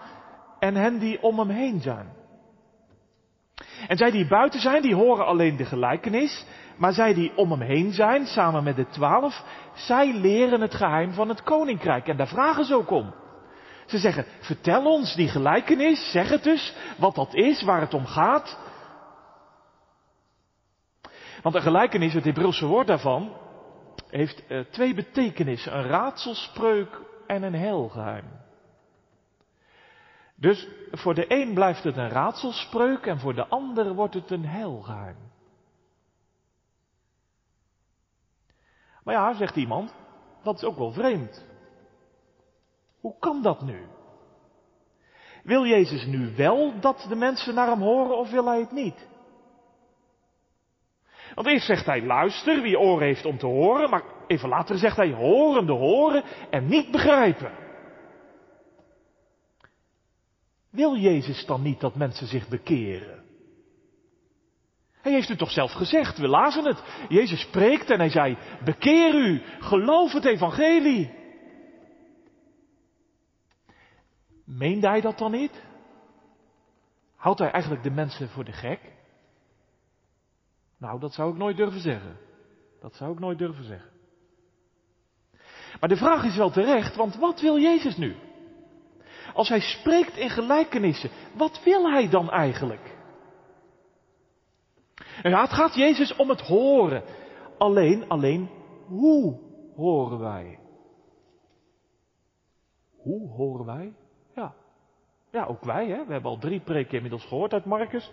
en 0.60 0.75
hen 0.75 1.00
die 1.00 1.22
om 1.22 1.39
hem 1.39 1.50
heen 1.50 1.82
zijn. 1.82 2.22
En 3.88 3.98
zij 3.98 4.12
die 4.12 4.27
buiten 4.27 4.60
zijn, 4.60 4.82
die 4.82 4.96
horen 4.96 5.25
alleen 5.25 5.56
de 5.56 5.65
gelijkenis. 5.65 6.46
Maar 6.77 6.94
zij 6.94 7.13
die 7.13 7.32
om 7.36 7.51
hem 7.51 7.62
heen 7.62 7.92
zijn, 7.92 8.25
samen 8.25 8.63
met 8.63 8.75
de 8.75 8.88
twaalf, 8.88 9.44
zij 9.74 10.13
leren 10.13 10.62
het 10.62 10.75
geheim 10.75 11.13
van 11.13 11.30
het 11.30 11.44
koninkrijk. 11.44 12.08
En 12.08 12.18
daar 12.18 12.27
vragen 12.27 12.65
ze 12.65 12.75
ook 12.75 12.89
om. 12.89 13.13
Ze 13.86 13.98
zeggen, 13.98 14.25
vertel 14.39 14.86
ons 14.86 15.15
die 15.15 15.27
gelijkenis, 15.27 16.12
zeg 16.12 16.30
het 16.30 16.44
dus, 16.44 16.75
wat 16.98 17.15
dat 17.15 17.34
is, 17.34 17.63
waar 17.63 17.82
het 17.82 17.94
om 17.94 18.06
gaat. 18.06 18.60
Want 21.42 21.56
een 21.56 21.62
gelijkenis, 21.62 22.13
het 22.13 22.24
Hebreeuwse 22.24 22.65
woord 22.65 22.88
daarvan, 22.88 23.38
heeft 24.10 24.44
uh, 24.50 24.60
twee 24.60 24.94
betekenissen. 24.94 25.77
Een 25.77 25.88
raadselspreuk 25.88 27.01
en 27.27 27.44
een 27.44 27.56
helgeheim. 27.56 28.25
Dus 30.36 30.68
voor 30.92 31.13
de 31.13 31.25
een 31.27 31.53
blijft 31.53 31.84
het 31.84 31.98
een 31.98 32.10
raadselspreuk 32.10 33.06
en 33.06 33.20
voor 33.20 33.34
de 33.36 33.48
ander 33.48 33.94
wordt 33.94 34.13
het 34.13 34.32
een 34.32 34.46
heilgeheim. 34.46 35.15
Maar 39.03 39.15
ja, 39.15 39.33
zegt 39.33 39.55
iemand, 39.55 39.93
dat 40.43 40.55
is 40.55 40.63
ook 40.63 40.77
wel 40.77 40.91
vreemd. 40.91 41.45
Hoe 43.00 43.15
kan 43.19 43.41
dat 43.41 43.62
nu? 43.62 43.86
Wil 45.43 45.65
Jezus 45.65 46.05
nu 46.05 46.36
wel 46.36 46.79
dat 46.79 47.05
de 47.10 47.15
mensen 47.15 47.53
naar 47.53 47.67
hem 47.67 47.81
horen 47.81 48.17
of 48.17 48.31
wil 48.31 48.45
hij 48.45 48.60
het 48.60 48.72
niet? 48.72 49.07
Want 51.33 51.48
eerst 51.48 51.65
zegt 51.65 51.86
hij 51.86 52.05
luister, 52.05 52.62
wie 52.62 52.79
oren 52.79 53.05
heeft 53.05 53.25
om 53.25 53.38
te 53.38 53.45
horen, 53.45 53.89
maar 53.89 54.03
even 54.27 54.50
later 54.50 54.77
zegt 54.77 54.98
hij 54.98 55.12
horende 55.12 55.72
horen 55.72 56.24
en 56.50 56.65
niet 56.65 56.91
begrijpen. 56.91 57.51
Wil 60.69 60.95
Jezus 60.95 61.45
dan 61.45 61.62
niet 61.62 61.79
dat 61.79 61.95
mensen 61.95 62.27
zich 62.27 62.48
bekeren? 62.48 63.23
Hij 65.03 65.12
heeft 65.12 65.29
u 65.29 65.36
toch 65.36 65.51
zelf 65.51 65.72
gezegd, 65.72 66.17
we 66.17 66.27
lazen 66.27 66.65
het. 66.65 66.83
Jezus 67.10 67.41
spreekt 67.41 67.89
en 67.89 68.00
hij 68.00 68.10
zei, 68.10 68.38
bekeer 68.63 69.15
u, 69.15 69.41
geloof 69.60 70.12
het 70.12 70.25
evangelie. 70.25 71.13
Meende 74.45 74.88
hij 74.88 75.01
dat 75.01 75.17
dan 75.17 75.31
niet? 75.31 75.63
Houdt 77.15 77.39
hij 77.39 77.51
eigenlijk 77.51 77.83
de 77.83 77.91
mensen 77.91 78.29
voor 78.29 78.43
de 78.43 78.51
gek? 78.51 78.79
Nou, 80.77 81.00
dat 81.00 81.13
zou 81.13 81.31
ik 81.31 81.38
nooit 81.38 81.57
durven 81.57 81.81
zeggen. 81.81 82.17
Dat 82.81 82.95
zou 82.95 83.12
ik 83.12 83.19
nooit 83.19 83.38
durven 83.38 83.63
zeggen. 83.63 83.91
Maar 85.79 85.89
de 85.89 85.98
vraag 85.98 86.24
is 86.24 86.36
wel 86.36 86.51
terecht, 86.51 86.95
want 86.95 87.15
wat 87.15 87.41
wil 87.41 87.60
Jezus 87.60 87.98
nu? 87.98 88.15
Als 89.33 89.50
hij 89.50 89.60
spreekt 89.60 90.17
in 90.17 90.29
gelijkenissen, 90.29 91.10
wat 91.33 91.63
wil 91.63 91.91
hij 91.91 92.10
dan 92.10 92.31
eigenlijk? 92.31 93.01
Ja, 95.22 95.41
het 95.41 95.53
gaat 95.53 95.75
Jezus 95.75 96.15
om 96.15 96.29
het 96.29 96.41
horen. 96.41 97.03
Alleen, 97.58 98.08
alleen, 98.08 98.50
hoe 98.88 99.39
horen 99.75 100.20
wij? 100.20 100.60
Hoe 102.96 103.29
horen 103.29 103.65
wij? 103.65 103.93
Ja. 104.36 104.53
Ja, 105.32 105.46
ook 105.46 105.63
wij, 105.63 105.88
hè. 105.88 106.05
We 106.05 106.12
hebben 106.12 106.32
al 106.32 106.39
drie 106.39 106.60
preken 106.60 106.96
inmiddels 106.96 107.25
gehoord 107.25 107.53
uit 107.53 107.65
Marcus. 107.65 108.12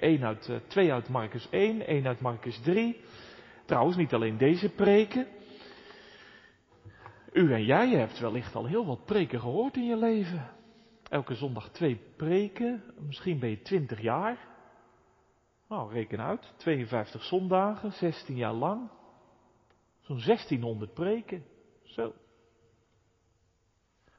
Eén 0.00 0.24
uit, 0.24 0.48
eh, 0.48 0.56
twee 0.66 0.92
uit 0.92 1.08
Marcus 1.08 1.48
1, 1.50 1.86
één 1.86 2.06
uit 2.06 2.20
Marcus 2.20 2.60
3. 2.60 3.00
Trouwens, 3.64 3.96
niet 3.96 4.14
alleen 4.14 4.38
deze 4.38 4.74
preken. 4.74 5.26
U 7.32 7.52
en 7.52 7.64
jij 7.64 7.88
hebt 7.88 8.18
wellicht 8.18 8.54
al 8.54 8.66
heel 8.66 8.86
wat 8.86 9.04
preken 9.04 9.40
gehoord 9.40 9.76
in 9.76 9.84
je 9.84 9.96
leven. 9.96 10.50
Elke 11.08 11.34
zondag 11.34 11.70
twee 11.70 12.00
preken, 12.16 12.82
misschien 12.98 13.38
ben 13.38 13.50
je 13.50 13.62
twintig 13.62 14.00
jaar. 14.00 14.55
Nou, 15.68 15.92
reken 15.92 16.20
uit, 16.20 16.52
52 16.56 17.22
zondagen, 17.22 17.92
16 17.92 18.36
jaar 18.36 18.52
lang. 18.52 18.90
Zo'n 20.00 20.20
1600 20.24 20.94
preken. 20.94 21.44
Zo. 21.82 22.12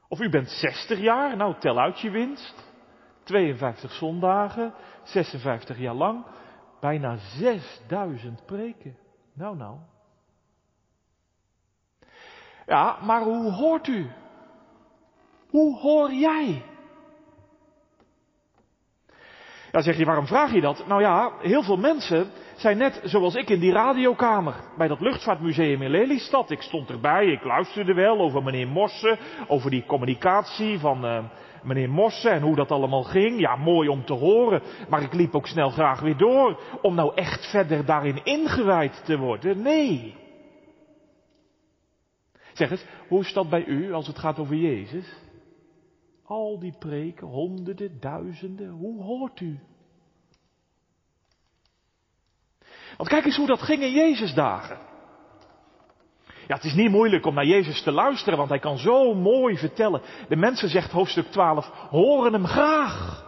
Of 0.08 0.20
u 0.20 0.30
bent 0.30 0.48
60 0.48 0.98
jaar, 0.98 1.36
nou 1.36 1.58
tel 1.58 1.78
uit 1.78 2.00
je 2.00 2.10
winst. 2.10 2.66
52 3.22 3.92
zondagen, 3.92 4.74
56 5.02 5.78
jaar 5.78 5.94
lang, 5.94 6.26
bijna 6.80 7.16
6000 7.16 8.46
preken. 8.46 8.98
Nou, 9.32 9.56
nou. 9.56 9.78
Ja, 12.66 12.98
maar 13.02 13.22
hoe 13.22 13.52
hoort 13.52 13.86
u? 13.86 14.10
Hoe 15.48 15.78
hoor 15.78 16.12
jij? 16.12 16.64
Ja, 19.72 19.80
zeg 19.80 19.96
je, 19.96 20.04
waarom 20.04 20.26
vraag 20.26 20.52
je 20.52 20.60
dat? 20.60 20.84
Nou 20.86 21.00
ja, 21.00 21.32
heel 21.40 21.62
veel 21.62 21.76
mensen 21.76 22.30
zijn 22.56 22.78
net 22.78 23.00
zoals 23.04 23.34
ik 23.34 23.50
in 23.50 23.60
die 23.60 23.72
radiokamer 23.72 24.54
bij 24.76 24.88
dat 24.88 25.00
luchtvaartmuseum 25.00 25.82
in 25.82 25.90
Lelystad. 25.90 26.50
Ik 26.50 26.62
stond 26.62 26.90
erbij, 26.90 27.26
ik 27.26 27.44
luisterde 27.44 27.94
wel 27.94 28.18
over 28.18 28.42
meneer 28.42 28.68
Mossen, 28.68 29.18
over 29.46 29.70
die 29.70 29.84
communicatie 29.86 30.78
van 30.78 31.04
uh, 31.04 31.24
meneer 31.62 31.90
Mossen 31.90 32.30
en 32.30 32.42
hoe 32.42 32.56
dat 32.56 32.70
allemaal 32.70 33.02
ging. 33.02 33.40
Ja, 33.40 33.56
mooi 33.56 33.88
om 33.88 34.04
te 34.04 34.12
horen, 34.12 34.62
maar 34.88 35.02
ik 35.02 35.12
liep 35.12 35.34
ook 35.34 35.46
snel 35.46 35.70
graag 35.70 36.00
weer 36.00 36.16
door 36.16 36.60
om 36.82 36.94
nou 36.94 37.12
echt 37.14 37.50
verder 37.50 37.84
daarin 37.84 38.24
ingewijd 38.24 39.02
te 39.04 39.18
worden. 39.18 39.62
Nee. 39.62 40.14
Zeg 42.52 42.70
eens, 42.70 42.84
hoe 43.08 43.20
is 43.20 43.32
dat 43.32 43.48
bij 43.48 43.64
u 43.64 43.92
als 43.92 44.06
het 44.06 44.18
gaat 44.18 44.38
over 44.38 44.56
Jezus? 44.56 45.27
Al 46.28 46.58
die 46.58 46.74
preken, 46.78 47.26
honderden, 47.26 48.00
duizenden, 48.00 48.68
hoe 48.68 49.02
hoort 49.02 49.40
u? 49.40 49.58
Want 52.96 53.08
kijk 53.08 53.24
eens 53.24 53.36
hoe 53.36 53.46
dat 53.46 53.62
ging 53.62 53.82
in 53.82 53.92
Jezus 53.92 54.34
dagen. 54.34 54.78
Ja, 56.46 56.54
het 56.54 56.64
is 56.64 56.74
niet 56.74 56.90
moeilijk 56.90 57.26
om 57.26 57.34
naar 57.34 57.46
Jezus 57.46 57.82
te 57.82 57.92
luisteren, 57.92 58.38
want 58.38 58.48
hij 58.48 58.58
kan 58.58 58.78
zo 58.78 59.14
mooi 59.14 59.56
vertellen. 59.56 60.02
De 60.28 60.36
mensen, 60.36 60.68
zegt 60.68 60.90
hoofdstuk 60.90 61.26
12, 61.26 61.66
horen 61.90 62.32
hem 62.32 62.46
graag. 62.46 63.26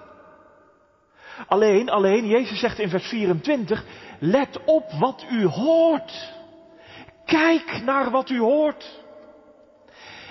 Alleen, 1.47 1.89
alleen, 1.89 2.27
Jezus 2.27 2.61
zegt 2.61 2.79
in 2.79 2.89
vers 2.89 3.09
24, 3.09 3.85
let 4.19 4.65
op 4.65 4.91
wat 4.99 5.27
u 5.31 5.47
hoort. 5.47 6.33
Kijk 7.25 7.83
naar 7.85 8.11
wat 8.11 8.31
u 8.31 8.39
hoort. 8.39 9.01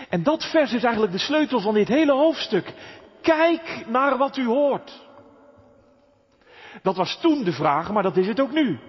En 0.09 0.23
dat 0.23 0.49
vers 0.49 0.73
is 0.73 0.83
eigenlijk 0.83 1.13
de 1.13 1.19
sleutel 1.19 1.59
van 1.59 1.73
dit 1.73 1.87
hele 1.87 2.11
hoofdstuk. 2.11 2.73
Kijk 3.21 3.85
naar 3.87 4.17
wat 4.17 4.37
u 4.37 4.45
hoort. 4.45 5.07
Dat 6.81 6.95
was 6.95 7.19
toen 7.21 7.43
de 7.43 7.51
vraag, 7.51 7.91
maar 7.91 8.03
dat 8.03 8.17
is 8.17 8.27
het 8.27 8.39
ook 8.39 8.51
nu. 8.51 8.79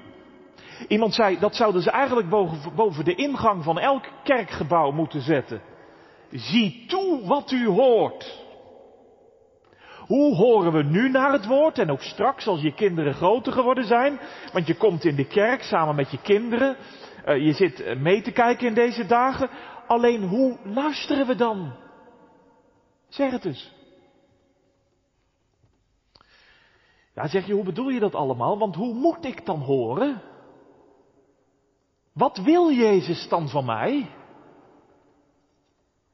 Iemand 0.89 1.15
zei, 1.15 1.39
dat 1.39 1.57
zouden 1.57 1.83
ze 1.83 1.91
eigenlijk 1.91 2.29
boven, 2.29 2.75
boven 2.75 3.05
de 3.05 3.15
ingang 3.15 3.65
van 3.65 3.79
elk 3.79 4.05
kerkgebouw 4.25 4.91
moeten 4.91 5.21
zetten. 5.21 5.63
Zie 6.31 6.85
toe 6.87 7.27
wat 7.27 7.51
u 7.51 7.67
hoort. 7.67 8.49
Hoe 10.07 10.35
horen 10.35 10.73
we 10.73 10.83
nu 10.83 11.11
naar 11.11 11.33
het 11.33 11.47
woord 11.47 11.79
en 11.79 11.91
ook 11.91 12.03
straks 12.03 12.47
als 12.47 12.61
je 12.61 12.75
kinderen 12.75 13.15
groter 13.15 13.53
geworden 13.53 13.85
zijn? 13.85 14.21
Want 14.53 14.67
je 14.67 14.77
komt 14.77 15.05
in 15.05 15.15
de 15.15 15.27
kerk 15.27 15.63
samen 15.63 15.95
met 15.95 16.11
je 16.11 16.19
kinderen. 16.23 16.77
Uh, 17.27 17.47
je 17.47 17.53
zit 17.53 17.99
mee 17.99 18.23
te 18.23 18.31
kijken 18.33 18.67
in 18.67 18.75
deze 18.75 19.07
dagen. 19.07 19.49
Alleen 19.91 20.29
hoe 20.29 20.59
luisteren 20.65 21.27
we 21.27 21.35
dan? 21.35 21.77
Zeg 23.09 23.31
het 23.31 23.45
eens. 23.45 23.73
Ja, 27.15 27.29
zeg 27.29 27.47
je, 27.47 27.53
hoe 27.53 27.65
bedoel 27.65 27.89
je 27.89 28.01
dat 28.01 28.15
allemaal? 28.15 28.59
Want 28.59 28.75
hoe 28.75 28.95
moet 28.95 29.25
ik 29.25 29.47
dan 29.47 29.61
horen? 29.61 30.23
Wat 32.13 32.39
wil 32.39 32.73
Jezus 32.73 33.29
dan 33.29 33.49
van 33.49 33.65
mij? 33.65 34.11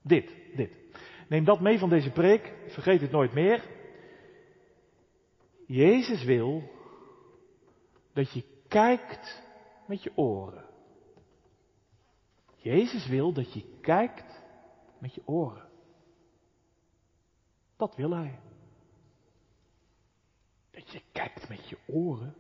Dit, 0.03 0.33
dit. 0.55 0.73
Neem 1.29 1.45
dat 1.45 1.61
mee 1.61 1.79
van 1.79 1.89
deze 1.89 2.11
preek, 2.11 2.55
vergeet 2.69 3.01
het 3.01 3.11
nooit 3.11 3.33
meer. 3.33 3.65
Jezus 5.67 6.25
wil 6.25 6.63
dat 8.13 8.33
je 8.33 8.45
kijkt 8.69 9.43
met 9.87 10.03
je 10.03 10.13
oren. 10.15 10.76
Jezus 12.67 13.07
wil 13.07 13.33
dat 13.33 13.53
je 13.53 13.63
kijkt 13.81 14.43
met 14.99 15.15
je 15.15 15.23
oren. 15.25 15.69
Dat 17.77 17.97
wil 17.97 18.11
Hij. 18.11 18.39
Dat 20.71 20.93
je 20.93 21.01
kijkt 21.13 21.49
met 21.49 21.69
je 21.69 21.77
oren. 21.87 22.35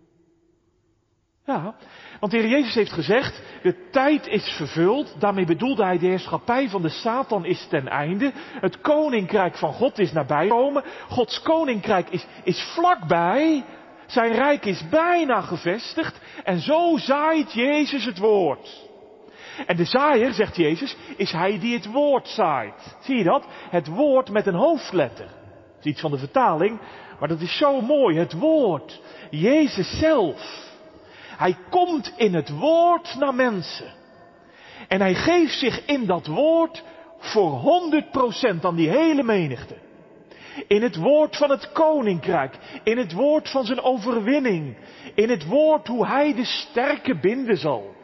Ja, 1.44 1.76
want 2.20 2.32
de 2.32 2.38
Heer 2.38 2.48
Jezus 2.48 2.74
heeft 2.74 2.92
gezegd, 2.92 3.42
de 3.62 3.88
tijd 3.90 4.26
is 4.26 4.48
vervuld. 4.48 5.20
Daarmee 5.20 5.46
bedoelde 5.46 5.84
hij 5.84 5.98
de 5.98 6.06
heerschappij 6.06 6.68
van 6.68 6.82
de 6.82 6.88
Satan 6.88 7.44
is 7.44 7.66
ten 7.68 7.88
einde. 7.88 8.32
Het 8.34 8.80
koninkrijk 8.80 9.56
van 9.56 9.72
God 9.72 9.98
is 9.98 10.12
nabijgekomen. 10.12 10.84
Gods 11.08 11.42
koninkrijk 11.42 12.10
is, 12.10 12.26
is 12.44 12.72
vlakbij. 12.74 13.64
Zijn 14.06 14.32
rijk 14.32 14.64
is 14.64 14.88
bijna 14.88 15.40
gevestigd. 15.40 16.20
En 16.44 16.60
zo 16.60 16.96
zaait 16.96 17.52
Jezus 17.52 18.04
het 18.04 18.18
woord. 18.18 18.94
En 19.66 19.76
de 19.76 19.84
zaaier, 19.84 20.32
zegt 20.32 20.56
Jezus, 20.56 20.96
is 21.16 21.32
hij 21.32 21.58
die 21.58 21.74
het 21.74 21.86
woord 21.86 22.28
zaait. 22.28 22.96
Zie 23.00 23.16
je 23.16 23.24
dat? 23.24 23.44
Het 23.70 23.86
woord 23.86 24.30
met 24.30 24.46
een 24.46 24.54
hoofdletter. 24.54 25.26
Dat 25.26 25.84
is 25.84 25.90
iets 25.90 26.00
van 26.00 26.10
de 26.10 26.18
vertaling, 26.18 26.80
maar 27.18 27.28
dat 27.28 27.40
is 27.40 27.56
zo 27.56 27.80
mooi. 27.80 28.18
Het 28.18 28.32
woord. 28.32 29.00
Jezus 29.30 29.98
zelf. 29.98 30.64
Hij 31.36 31.56
komt 31.70 32.12
in 32.16 32.34
het 32.34 32.50
woord 32.50 33.14
naar 33.18 33.34
mensen. 33.34 33.94
En 34.88 35.00
hij 35.00 35.14
geeft 35.14 35.58
zich 35.58 35.84
in 35.86 36.06
dat 36.06 36.26
woord 36.26 36.84
voor 37.18 37.60
100% 38.56 38.60
aan 38.60 38.76
die 38.76 38.88
hele 38.88 39.22
menigte. 39.22 39.76
In 40.66 40.82
het 40.82 40.96
woord 40.96 41.36
van 41.36 41.50
het 41.50 41.72
koninkrijk, 41.72 42.58
in 42.82 42.98
het 42.98 43.12
woord 43.12 43.50
van 43.50 43.64
zijn 43.64 43.80
overwinning, 43.80 44.76
in 45.14 45.28
het 45.28 45.46
woord 45.46 45.86
hoe 45.86 46.06
hij 46.06 46.34
de 46.34 46.44
sterke 46.44 47.18
binden 47.20 47.56
zal. 47.56 47.95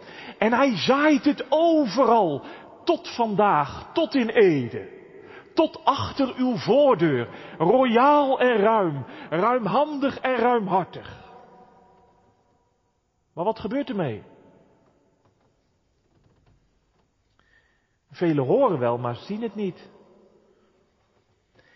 En 0.42 0.52
hij 0.52 0.76
zaait 0.76 1.24
het 1.24 1.46
overal, 1.48 2.44
tot 2.84 3.14
vandaag, 3.14 3.92
tot 3.92 4.14
in 4.14 4.28
Ede. 4.28 4.88
Tot 5.54 5.84
achter 5.84 6.34
uw 6.36 6.56
voordeur, 6.56 7.28
royaal 7.58 8.40
en 8.40 8.56
ruim, 8.56 9.04
ruimhandig 9.30 10.18
en 10.18 10.36
ruimhartig. 10.36 11.20
Maar 13.34 13.44
wat 13.44 13.58
gebeurt 13.58 13.88
ermee? 13.88 14.22
Velen 18.10 18.44
horen 18.44 18.78
wel, 18.78 18.98
maar 18.98 19.16
zien 19.16 19.42
het 19.42 19.54
niet. 19.54 19.90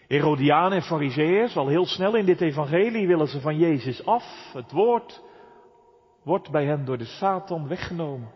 Herodianen 0.07 0.79
en 0.79 0.83
fariseërs, 0.83 1.57
al 1.57 1.69
heel 1.69 1.87
snel 1.87 2.15
in 2.15 2.25
dit 2.25 2.41
evangelie, 2.41 3.07
willen 3.07 3.29
ze 3.29 3.41
van 3.41 3.57
Jezus 3.57 4.07
af. 4.07 4.53
Het 4.53 4.73
woord 4.73 5.23
wordt 6.23 6.51
bij 6.51 6.65
hen 6.65 6.85
door 6.85 6.99
de 6.99 7.05
Satan 7.05 7.69
weggenomen. 7.69 8.36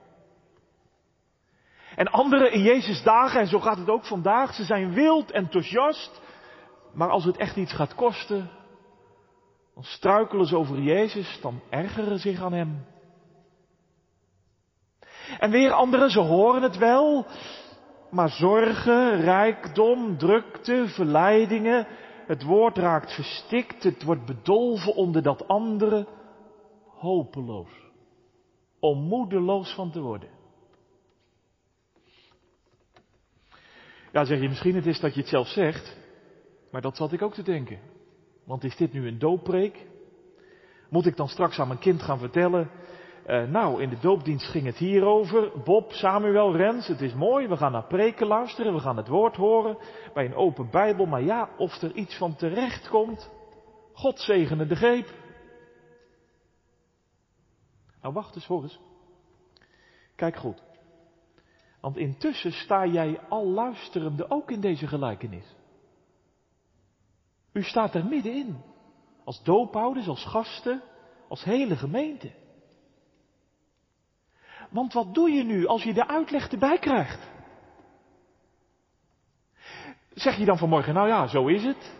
En 1.96 2.10
anderen 2.10 2.52
in 2.52 2.62
Jezus 2.62 3.02
dagen, 3.02 3.40
en 3.40 3.46
zo 3.46 3.60
gaat 3.60 3.78
het 3.78 3.88
ook 3.88 4.04
vandaag, 4.04 4.54
ze 4.54 4.64
zijn 4.64 4.92
wild 4.92 5.30
enthousiast, 5.30 6.20
maar 6.92 7.10
als 7.10 7.24
het 7.24 7.36
echt 7.36 7.56
iets 7.56 7.72
gaat 7.72 7.94
kosten, 7.94 8.50
dan 9.74 9.84
struikelen 9.84 10.46
ze 10.46 10.56
over 10.56 10.78
Jezus, 10.78 11.38
dan 11.42 11.60
ergeren 11.70 12.18
zich 12.18 12.42
aan 12.42 12.52
Hem. 12.52 12.84
En 15.38 15.50
weer 15.50 15.72
anderen, 15.72 16.10
ze 16.10 16.20
horen 16.20 16.62
het 16.62 16.76
wel, 16.76 17.26
maar 18.10 18.28
zorgen, 18.28 19.20
rijkdom, 19.20 20.18
drukte, 20.18 20.84
verleidingen, 20.88 21.86
het 22.26 22.42
woord 22.42 22.78
raakt 22.78 23.14
verstikt, 23.14 23.82
het 23.82 24.02
wordt 24.02 24.26
bedolven 24.26 24.94
onder 24.94 25.22
dat 25.22 25.48
andere, 25.48 26.06
hopeloos, 26.98 27.70
om 28.80 28.98
moedeloos 28.98 29.74
van 29.74 29.90
te 29.90 30.00
worden. 30.00 30.39
Ja, 34.12 34.24
zeg 34.24 34.40
je 34.40 34.48
misschien 34.48 34.74
het 34.74 34.86
is 34.86 35.00
dat 35.00 35.14
je 35.14 35.20
het 35.20 35.28
zelf 35.28 35.48
zegt, 35.48 35.96
maar 36.70 36.80
dat 36.80 36.96
zat 36.96 37.12
ik 37.12 37.22
ook 37.22 37.34
te 37.34 37.42
denken. 37.42 37.78
Want 38.44 38.64
is 38.64 38.76
dit 38.76 38.92
nu 38.92 39.06
een 39.06 39.18
dooppreek? 39.18 39.86
Moet 40.88 41.06
ik 41.06 41.16
dan 41.16 41.28
straks 41.28 41.58
aan 41.58 41.68
mijn 41.68 41.80
kind 41.80 42.02
gaan 42.02 42.18
vertellen 42.18 42.70
uh, 43.30 43.42
nou, 43.42 43.82
in 43.82 43.88
de 43.88 43.98
doopdienst 43.98 44.50
ging 44.50 44.66
het 44.66 44.76
hierover. 44.76 45.62
Bob, 45.64 45.92
Samuel, 45.92 46.56
Rens, 46.56 46.86
het 46.86 47.00
is 47.00 47.14
mooi. 47.14 47.48
We 47.48 47.56
gaan 47.56 47.72
naar 47.72 47.86
preken 47.86 48.26
luisteren. 48.26 48.74
We 48.74 48.80
gaan 48.80 48.96
het 48.96 49.08
woord 49.08 49.36
horen. 49.36 49.78
Bij 50.14 50.24
een 50.24 50.34
open 50.34 50.70
Bijbel. 50.70 51.06
Maar 51.06 51.22
ja, 51.22 51.48
of 51.56 51.82
er 51.82 51.92
iets 51.92 52.16
van 52.16 52.36
terecht 52.36 52.88
komt. 52.88 53.30
God 53.92 54.20
zegene 54.20 54.66
de 54.66 54.76
greep. 54.76 55.14
Nou, 58.02 58.14
wacht 58.14 58.34
eens, 58.34 58.46
hoor. 58.46 58.70
Kijk 60.14 60.36
goed. 60.36 60.62
Want 61.80 61.96
intussen 61.96 62.52
sta 62.52 62.86
jij 62.86 63.20
al 63.28 63.46
luisterende 63.46 64.30
ook 64.30 64.50
in 64.50 64.60
deze 64.60 64.86
gelijkenis. 64.86 65.56
U 67.52 67.62
staat 67.62 67.94
er 67.94 68.04
middenin. 68.04 68.62
Als 69.24 69.42
doophouders, 69.42 70.08
als 70.08 70.24
gasten, 70.24 70.82
als 71.28 71.44
hele 71.44 71.76
gemeente. 71.76 72.30
Want 74.70 74.92
wat 74.92 75.14
doe 75.14 75.30
je 75.30 75.44
nu 75.44 75.66
als 75.66 75.82
je 75.82 75.92
de 75.92 76.08
uitleg 76.08 76.48
erbij 76.48 76.78
krijgt? 76.78 77.30
Zeg 80.14 80.36
je 80.36 80.44
dan 80.44 80.58
vanmorgen, 80.58 80.94
nou 80.94 81.08
ja, 81.08 81.26
zo 81.26 81.46
is 81.46 81.64
het. 81.64 81.98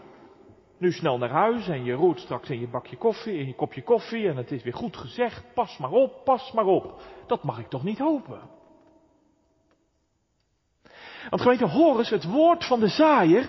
Nu 0.79 0.93
snel 0.93 1.19
naar 1.19 1.31
huis 1.31 1.69
en 1.69 1.85
je 1.85 1.93
roert 1.93 2.19
straks 2.19 2.51
in 2.51 2.61
je 2.61 2.69
bakje 2.69 2.97
koffie, 2.97 3.39
in 3.39 3.47
je 3.47 3.55
kopje 3.55 3.83
koffie 3.83 4.29
en 4.29 4.37
het 4.37 4.51
is 4.51 4.63
weer 4.63 4.75
goed 4.75 4.97
gezegd. 4.97 5.55
Pas 5.55 5.79
maar 5.79 5.91
op, 5.91 6.25
pas 6.25 6.53
maar 6.53 6.67
op. 6.67 7.03
Dat 7.27 7.43
mag 7.43 7.59
ik 7.59 7.69
toch 7.69 7.83
niet 7.83 7.99
hopen. 7.99 8.59
Want 11.31 11.43
gemeente, 11.43 11.67
hoor 11.67 11.99
het 11.99 12.25
woord 12.25 12.65
van 12.65 12.81
de 12.81 12.89
zaaier, 12.89 13.49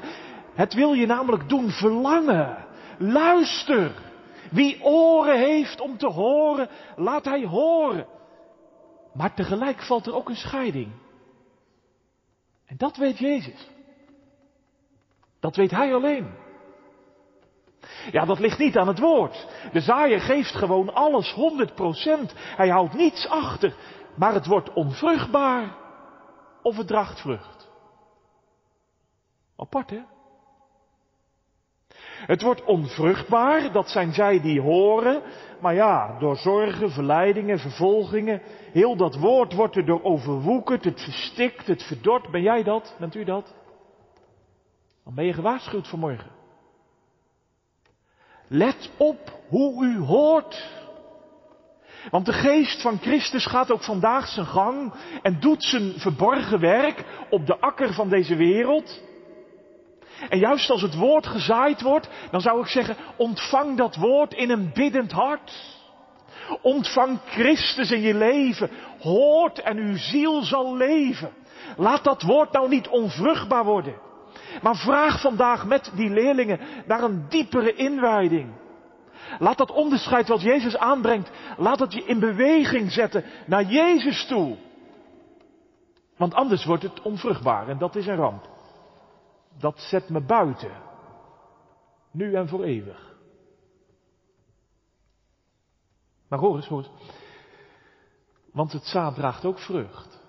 het 0.54 0.74
wil 0.74 0.94
je 0.94 1.06
namelijk 1.06 1.50
doen 1.50 1.70
verlangen. 1.70 2.66
Luister. 2.98 3.92
Wie 4.52 4.84
oren 4.84 5.40
heeft 5.40 5.82
om 5.82 5.98
te 5.98 6.08
horen, 6.08 6.70
laat 6.96 7.26
hij 7.26 7.46
horen. 7.46 8.06
Maar 9.14 9.34
tegelijk 9.34 9.82
valt 9.82 10.06
er 10.06 10.16
ook 10.16 10.30
een 10.30 10.36
scheiding. 10.36 10.92
En 12.66 12.78
dat 12.78 12.98
weet 12.98 13.18
Jezus. 13.18 13.70
Dat 15.40 15.56
weet 15.56 15.72
Hij 15.72 15.94
alleen. 15.94 16.30
Ja, 18.12 18.26
dat 18.26 18.40
ligt 18.40 18.58
niet 18.58 18.78
aan 18.78 18.88
het 18.88 19.00
woord. 19.00 19.48
De 19.72 19.82
zaaier 19.82 20.22
geeft 20.22 20.56
gewoon 20.56 20.94
alles 20.94 21.36
100%. 21.36 21.38
Hij 22.36 22.70
houdt 22.70 22.94
niets 22.94 23.28
achter. 23.28 23.76
Maar 24.16 24.34
het 24.34 24.46
wordt 24.46 24.74
onvruchtbaar 24.74 25.76
of 26.62 26.78
het 26.78 26.88
draagt 26.88 27.20
vrucht. 27.20 27.71
Apart, 29.62 29.90
hè? 29.90 30.02
Het 32.26 32.42
wordt 32.42 32.64
onvruchtbaar, 32.64 33.72
dat 33.72 33.90
zijn 33.90 34.14
zij 34.14 34.42
die 34.42 34.62
horen, 34.62 35.22
maar 35.60 35.74
ja, 35.74 36.20
door 36.20 36.36
zorgen, 36.36 36.92
verleidingen, 36.92 37.60
vervolgingen, 37.60 38.42
heel 38.72 38.96
dat 38.96 39.16
woord 39.16 39.54
wordt 39.54 39.76
er 39.76 39.86
door 39.86 40.04
overwoekerd, 40.04 40.84
het 40.84 41.02
verstikt, 41.02 41.68
het 41.68 41.84
verdort. 41.84 42.32
Ben 42.32 42.42
jij 42.42 42.64
dat? 42.64 42.96
Bent 43.00 43.16
u 43.16 43.24
dat? 43.24 43.54
Dan 45.04 45.16
ben 45.16 45.26
je 45.26 45.34
gewaarschuwd 45.34 45.88
vanmorgen. 45.88 46.32
Let 48.48 48.92
op 48.98 49.40
hoe 49.48 49.86
u 49.86 50.00
hoort. 50.00 50.80
Want 52.10 52.26
de 52.26 52.34
geest 52.34 52.82
van 52.82 52.98
Christus 52.98 53.46
gaat 53.46 53.72
ook 53.72 53.84
vandaag 53.84 54.28
zijn 54.28 54.46
gang 54.46 54.94
en 55.22 55.40
doet 55.40 55.64
zijn 55.64 55.94
verborgen 56.00 56.60
werk 56.60 57.06
op 57.30 57.46
de 57.46 57.60
akker 57.60 57.94
van 57.94 58.10
deze 58.10 58.36
wereld. 58.36 59.10
En 60.30 60.40
juist 60.40 60.70
als 60.70 60.82
het 60.82 60.96
woord 60.96 61.28
gezaaid 61.28 61.82
wordt, 61.82 62.10
dan 62.32 62.42
zou 62.42 62.62
ik 62.62 62.68
zeggen, 62.68 62.96
ontvang 63.16 63.78
dat 63.78 63.96
woord 63.96 64.34
in 64.34 64.50
een 64.50 64.72
biddend 64.74 65.12
hart. 65.12 65.80
Ontvang 66.62 67.20
Christus 67.26 67.92
in 67.92 68.02
je 68.02 68.14
leven. 68.14 68.70
Hoort 69.00 69.60
en 69.60 69.78
uw 69.78 69.98
ziel 69.98 70.42
zal 70.42 70.78
leven. 70.78 71.32
Laat 71.78 72.04
dat 72.04 72.22
woord 72.22 72.52
nou 72.52 72.70
niet 72.70 72.88
onvruchtbaar 72.88 73.66
worden. 73.66 73.96
Maar 74.62 74.76
vraag 74.76 75.22
vandaag 75.22 75.66
met 75.66 75.92
die 75.96 76.10
leerlingen 76.10 76.60
naar 76.86 77.04
een 77.04 77.26
diepere 77.30 77.74
inwijding. 77.74 78.50
Laat 79.40 79.58
dat 79.58 79.72
onderscheid 79.72 80.28
wat 80.28 80.42
Jezus 80.42 80.78
aanbrengt, 80.78 81.32
laat 81.58 81.80
het 81.80 81.94
je 81.94 82.06
in 82.06 82.20
beweging 82.20 82.92
zetten 82.92 83.24
naar 83.46 83.64
Jezus 83.64 84.26
toe. 84.26 84.58
Want 86.18 86.34
anders 86.34 86.66
wordt 86.66 86.84
het 86.84 87.02
onvruchtbaar 87.02 87.68
en 87.68 87.78
dat 87.78 87.96
is 87.96 88.08
een 88.08 88.16
ramp. 88.16 88.50
Dat 89.62 89.80
zet 89.80 90.10
me 90.10 90.22
buiten. 90.22 90.72
Nu 92.12 92.36
en 92.36 92.48
voor 92.48 92.64
eeuwig. 92.64 93.16
Maar 96.28 96.40
hoor 96.40 96.56
eens, 96.56 96.68
hoor. 96.68 96.88
Want 98.52 98.72
het 98.72 98.86
zaad 98.86 99.16
draagt 99.16 99.46
ook 99.46 99.60
vrucht. 99.60 100.20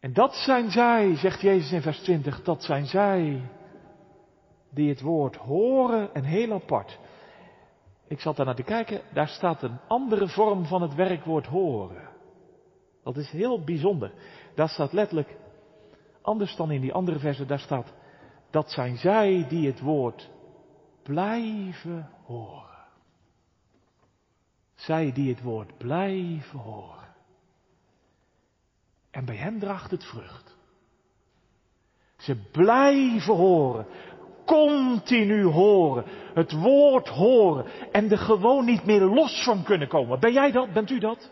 En 0.00 0.12
dat 0.12 0.34
zijn 0.34 0.70
zij, 0.70 1.16
zegt 1.16 1.40
Jezus 1.40 1.72
in 1.72 1.82
vers 1.82 1.98
20, 1.98 2.42
dat 2.42 2.62
zijn 2.62 2.86
zij 2.86 3.50
die 4.70 4.88
het 4.88 5.00
woord 5.00 5.36
horen 5.36 6.14
en 6.14 6.24
heel 6.24 6.52
apart. 6.52 6.98
Ik 8.08 8.20
zat 8.20 8.36
daar 8.36 8.46
naar 8.46 8.54
te 8.54 8.62
kijken, 8.62 9.00
daar 9.12 9.28
staat 9.28 9.62
een 9.62 9.78
andere 9.88 10.28
vorm 10.28 10.66
van 10.66 10.82
het 10.82 10.94
werkwoord 10.94 11.46
horen. 11.46 12.08
Dat 13.02 13.16
is 13.16 13.30
heel 13.30 13.64
bijzonder. 13.64 14.12
Daar 14.54 14.68
staat 14.68 14.92
letterlijk, 14.92 15.36
anders 16.22 16.56
dan 16.56 16.70
in 16.70 16.80
die 16.80 16.92
andere 16.92 17.18
versen, 17.18 17.46
daar 17.46 17.58
staat, 17.58 17.92
dat 18.50 18.70
zijn 18.70 18.96
zij 18.96 19.46
die 19.48 19.66
het 19.66 19.80
woord 19.80 20.30
blijven 21.02 22.10
horen. 22.24 22.68
Zij 24.74 25.12
die 25.12 25.28
het 25.34 25.42
woord 25.42 25.78
blijven 25.78 26.58
horen. 26.58 27.08
En 29.10 29.24
bij 29.24 29.36
hen 29.36 29.58
draagt 29.58 29.90
het 29.90 30.04
vrucht. 30.04 30.56
Ze 32.16 32.36
blijven 32.52 33.34
horen. 33.34 33.86
Continu 34.46 35.44
horen. 35.44 36.04
Het 36.34 36.52
woord 36.52 37.08
horen. 37.08 37.66
En 37.92 38.10
er 38.10 38.18
gewoon 38.18 38.64
niet 38.64 38.84
meer 38.84 39.00
los 39.00 39.44
van 39.44 39.62
kunnen 39.62 39.88
komen. 39.88 40.20
Ben 40.20 40.32
jij 40.32 40.52
dat? 40.52 40.72
Bent 40.72 40.90
u 40.90 40.98
dat? 40.98 41.30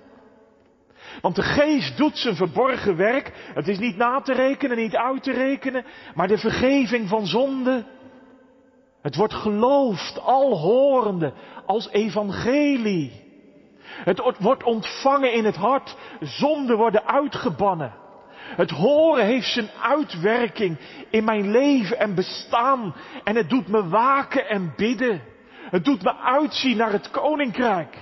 Want 1.21 1.37
de 1.37 1.43
geest 1.43 1.97
doet 1.97 2.19
zijn 2.19 2.37
verborgen 2.37 2.97
werk. 2.97 3.33
Het 3.55 3.69
is 3.69 3.79
niet 3.79 3.97
na 3.97 4.21
te 4.21 4.33
rekenen, 4.33 4.77
niet 4.77 4.97
uit 4.97 5.23
te 5.23 5.33
rekenen. 5.33 5.85
Maar 6.15 6.29
de 6.29 6.39
vergeving 6.39 7.09
van 7.09 7.27
zonde. 7.27 7.85
Het 9.03 9.17
wordt 9.17 9.35
geloofd, 9.35 10.21
al 10.21 10.59
horende, 10.59 11.33
als 11.67 11.89
evangelie. 11.91 13.27
Het 14.05 14.37
wordt 14.39 14.63
ontvangen 14.63 15.33
in 15.33 15.45
het 15.45 15.57
hart. 15.57 15.97
Zonden 16.21 16.77
worden 16.77 17.07
uitgebannen. 17.07 17.95
Het 18.57 18.71
horen 18.71 19.25
heeft 19.25 19.53
zijn 19.53 19.71
uitwerking 19.83 20.79
in 21.11 21.25
mijn 21.25 21.51
leven 21.51 21.99
en 21.99 22.15
bestaan. 22.15 22.95
En 23.25 23.37
het 23.37 23.51
doet 23.51 23.69
me 23.69 23.89
waken 23.89 24.49
en 24.49 24.73
bidden. 24.77 25.23
Het 25.71 25.85
doet 25.85 26.03
me 26.03 26.17
uitzien 26.17 26.77
naar 26.77 26.93
het 26.93 27.11
koninkrijk. 27.11 27.97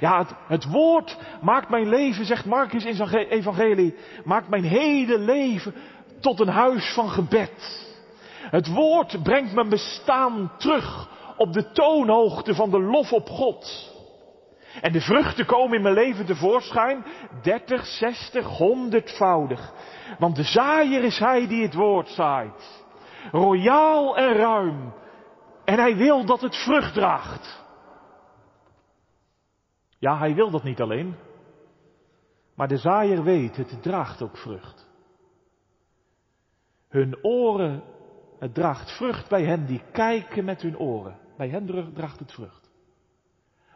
Ja, 0.00 0.26
het, 0.48 0.64
woord 0.64 1.16
maakt 1.40 1.68
mijn 1.68 1.88
leven, 1.88 2.24
zegt 2.24 2.44
Marcus 2.44 2.84
in 2.84 2.94
zijn 2.94 3.10
evangelie, 3.14 3.94
maakt 4.24 4.48
mijn 4.48 4.64
hele 4.64 5.18
leven 5.18 5.74
tot 6.20 6.40
een 6.40 6.48
huis 6.48 6.92
van 6.94 7.08
gebed. 7.08 7.82
Het 8.50 8.68
woord 8.68 9.22
brengt 9.22 9.54
mijn 9.54 9.68
bestaan 9.68 10.52
terug 10.58 11.08
op 11.36 11.52
de 11.52 11.72
toonhoogte 11.72 12.54
van 12.54 12.70
de 12.70 12.80
lof 12.80 13.12
op 13.12 13.28
God. 13.28 13.92
En 14.80 14.92
de 14.92 15.00
vruchten 15.00 15.46
komen 15.46 15.76
in 15.76 15.82
mijn 15.82 15.94
leven 15.94 16.26
tevoorschijn, 16.26 17.04
30, 17.42 17.86
60, 17.86 18.46
honderdvoudig. 18.46 19.72
Want 20.18 20.36
de 20.36 20.42
zaaier 20.42 21.04
is 21.04 21.18
hij 21.18 21.46
die 21.46 21.62
het 21.62 21.74
woord 21.74 22.08
zaait. 22.08 22.84
Royaal 23.32 24.16
en 24.16 24.32
ruim. 24.32 24.94
En 25.64 25.78
hij 25.78 25.96
wil 25.96 26.24
dat 26.24 26.40
het 26.40 26.56
vrucht 26.56 26.94
draagt. 26.94 27.63
Ja, 30.04 30.18
hij 30.18 30.34
wil 30.34 30.50
dat 30.50 30.62
niet 30.62 30.80
alleen. 30.80 31.14
Maar 32.54 32.68
de 32.68 32.76
zaaier 32.76 33.22
weet, 33.22 33.56
het 33.56 33.82
draagt 33.82 34.22
ook 34.22 34.36
vrucht. 34.36 34.88
Hun 36.88 37.24
oren, 37.24 37.82
het 38.38 38.54
draagt 38.54 38.96
vrucht 38.96 39.28
bij 39.28 39.44
hen 39.44 39.66
die 39.66 39.82
kijken 39.92 40.44
met 40.44 40.62
hun 40.62 40.78
oren. 40.78 41.18
Bij 41.36 41.48
hen 41.48 41.92
draagt 41.94 42.18
het 42.18 42.32
vrucht. 42.32 42.70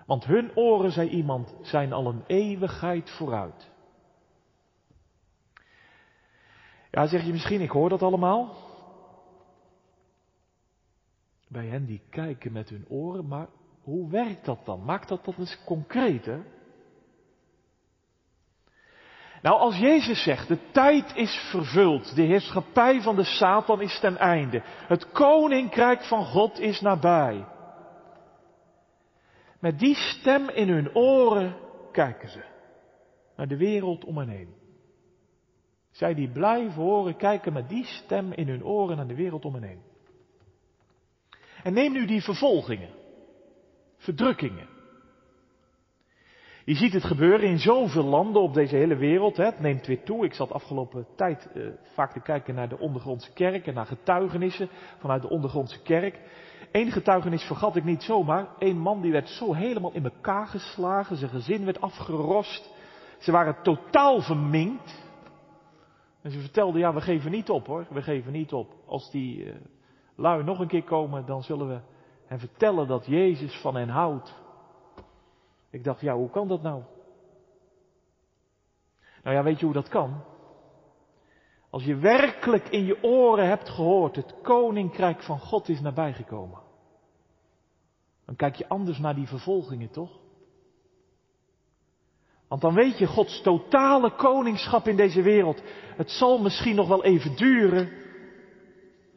Want 0.06 0.24
hun 0.24 0.56
oren, 0.56 0.92
zei 0.92 1.08
iemand, 1.08 1.56
zijn 1.62 1.92
al 1.92 2.06
een 2.06 2.24
eeuwigheid 2.26 3.10
vooruit. 3.10 3.70
Ja, 6.90 7.06
zeg 7.06 7.24
je 7.24 7.32
misschien, 7.32 7.60
ik 7.60 7.70
hoor 7.70 7.88
dat 7.88 8.02
allemaal. 8.02 8.56
Bij 11.48 11.66
hen 11.66 11.84
die 11.84 12.02
kijken 12.10 12.52
met 12.52 12.68
hun 12.68 12.88
oren, 12.88 13.26
maar 13.26 13.48
hoe 13.88 14.10
werkt 14.10 14.44
dat 14.44 14.64
dan? 14.64 14.84
Maakt 14.84 15.08
dat 15.08 15.24
dat 15.24 15.38
eens 15.38 15.58
concreet, 15.64 16.24
hè? 16.24 16.38
Nou, 19.42 19.58
als 19.58 19.76
Jezus 19.76 20.22
zegt, 20.22 20.48
de 20.48 20.70
tijd 20.70 21.16
is 21.16 21.48
vervuld, 21.50 22.14
de 22.14 22.22
heerschappij 22.22 23.00
van 23.00 23.16
de 23.16 23.24
Satan 23.24 23.80
is 23.80 24.00
ten 24.00 24.16
einde, 24.16 24.62
het 24.64 25.10
koninkrijk 25.10 26.02
van 26.02 26.24
God 26.24 26.58
is 26.58 26.80
nabij. 26.80 27.46
Met 29.60 29.78
die 29.78 29.94
stem 29.94 30.48
in 30.48 30.68
hun 30.68 30.94
oren 30.94 31.56
kijken 31.92 32.28
ze 32.28 32.44
naar 33.36 33.48
de 33.48 33.56
wereld 33.56 34.04
om 34.04 34.18
hen 34.18 34.28
heen. 34.28 34.54
Zij 35.90 36.14
die 36.14 36.30
blijven 36.30 36.82
horen, 36.82 37.16
kijken 37.16 37.52
met 37.52 37.68
die 37.68 37.84
stem 37.84 38.32
in 38.32 38.48
hun 38.48 38.64
oren 38.64 38.96
naar 38.96 39.08
de 39.08 39.14
wereld 39.14 39.44
om 39.44 39.54
hen 39.54 39.62
heen. 39.62 39.82
En 41.62 41.72
neem 41.72 41.92
nu 41.92 42.06
die 42.06 42.22
vervolgingen, 42.22 42.97
verdrukkingen. 43.98 44.76
Je 46.68 46.74
ziet 46.74 46.92
het 46.92 47.04
gebeuren 47.04 47.48
in 47.48 47.58
zoveel 47.58 48.04
landen 48.04 48.42
op 48.42 48.54
deze 48.54 48.76
hele 48.76 48.96
wereld. 48.96 49.36
Hè. 49.36 49.44
Het 49.44 49.60
neemt 49.60 49.86
weer 49.86 50.02
toe. 50.02 50.24
Ik 50.24 50.34
zat 50.34 50.52
afgelopen 50.52 51.06
tijd 51.16 51.52
eh, 51.52 51.66
vaak 51.82 52.12
te 52.12 52.20
kijken 52.20 52.54
naar 52.54 52.68
de 52.68 52.78
ondergrondse 52.78 53.32
kerk 53.32 53.66
en 53.66 53.74
naar 53.74 53.86
getuigenissen 53.86 54.68
vanuit 54.98 55.22
de 55.22 55.28
ondergrondse 55.28 55.82
kerk. 55.82 56.20
Eén 56.72 56.90
getuigenis 56.90 57.42
vergat 57.42 57.76
ik 57.76 57.84
niet 57.84 58.02
zomaar. 58.02 58.48
Eén 58.58 58.78
man 58.78 59.00
die 59.00 59.12
werd 59.12 59.28
zo 59.28 59.54
helemaal 59.54 59.92
in 59.92 60.04
elkaar 60.04 60.46
geslagen. 60.46 61.16
Zijn 61.16 61.30
gezin 61.30 61.64
werd 61.64 61.80
afgerost. 61.80 62.70
Ze 63.18 63.32
waren 63.32 63.62
totaal 63.62 64.20
verminkt. 64.20 65.06
En 66.22 66.30
ze 66.30 66.40
vertelden, 66.40 66.80
ja, 66.80 66.94
we 66.94 67.00
geven 67.00 67.30
niet 67.30 67.50
op 67.50 67.66
hoor. 67.66 67.86
We 67.90 68.02
geven 68.02 68.32
niet 68.32 68.52
op. 68.52 68.74
Als 68.86 69.10
die 69.10 69.44
uh, 69.44 69.54
lui 70.16 70.44
nog 70.44 70.58
een 70.58 70.68
keer 70.68 70.84
komen, 70.84 71.26
dan 71.26 71.42
zullen 71.42 71.68
we 71.68 71.80
hen 72.28 72.38
vertellen 72.38 72.86
dat 72.86 73.06
Jezus 73.06 73.60
van 73.60 73.76
hen 73.76 73.88
houdt. 73.88 74.34
Ik 75.70 75.84
dacht, 75.84 76.00
ja, 76.00 76.14
hoe 76.14 76.30
kan 76.30 76.48
dat 76.48 76.62
nou? 76.62 76.82
Nou 79.22 79.36
ja, 79.36 79.42
weet 79.42 79.58
je 79.58 79.64
hoe 79.64 79.74
dat 79.74 79.88
kan? 79.88 80.24
Als 81.70 81.84
je 81.84 81.96
werkelijk 81.96 82.68
in 82.68 82.84
je 82.84 83.02
oren 83.02 83.48
hebt 83.48 83.68
gehoord, 83.68 84.16
het 84.16 84.34
koninkrijk 84.42 85.22
van 85.22 85.38
God 85.38 85.68
is 85.68 85.80
nabijgekomen. 85.80 86.60
Dan 88.24 88.36
kijk 88.36 88.54
je 88.54 88.68
anders 88.68 88.98
naar 88.98 89.14
die 89.14 89.26
vervolgingen, 89.26 89.90
toch? 89.90 90.18
Want 92.48 92.60
dan 92.60 92.74
weet 92.74 92.98
je, 92.98 93.06
Gods 93.06 93.42
totale 93.42 94.10
koningschap 94.10 94.88
in 94.88 94.96
deze 94.96 95.22
wereld, 95.22 95.62
het 95.96 96.10
zal 96.10 96.38
misschien 96.38 96.74
nog 96.74 96.88
wel 96.88 97.04
even 97.04 97.36
duren, 97.36 97.92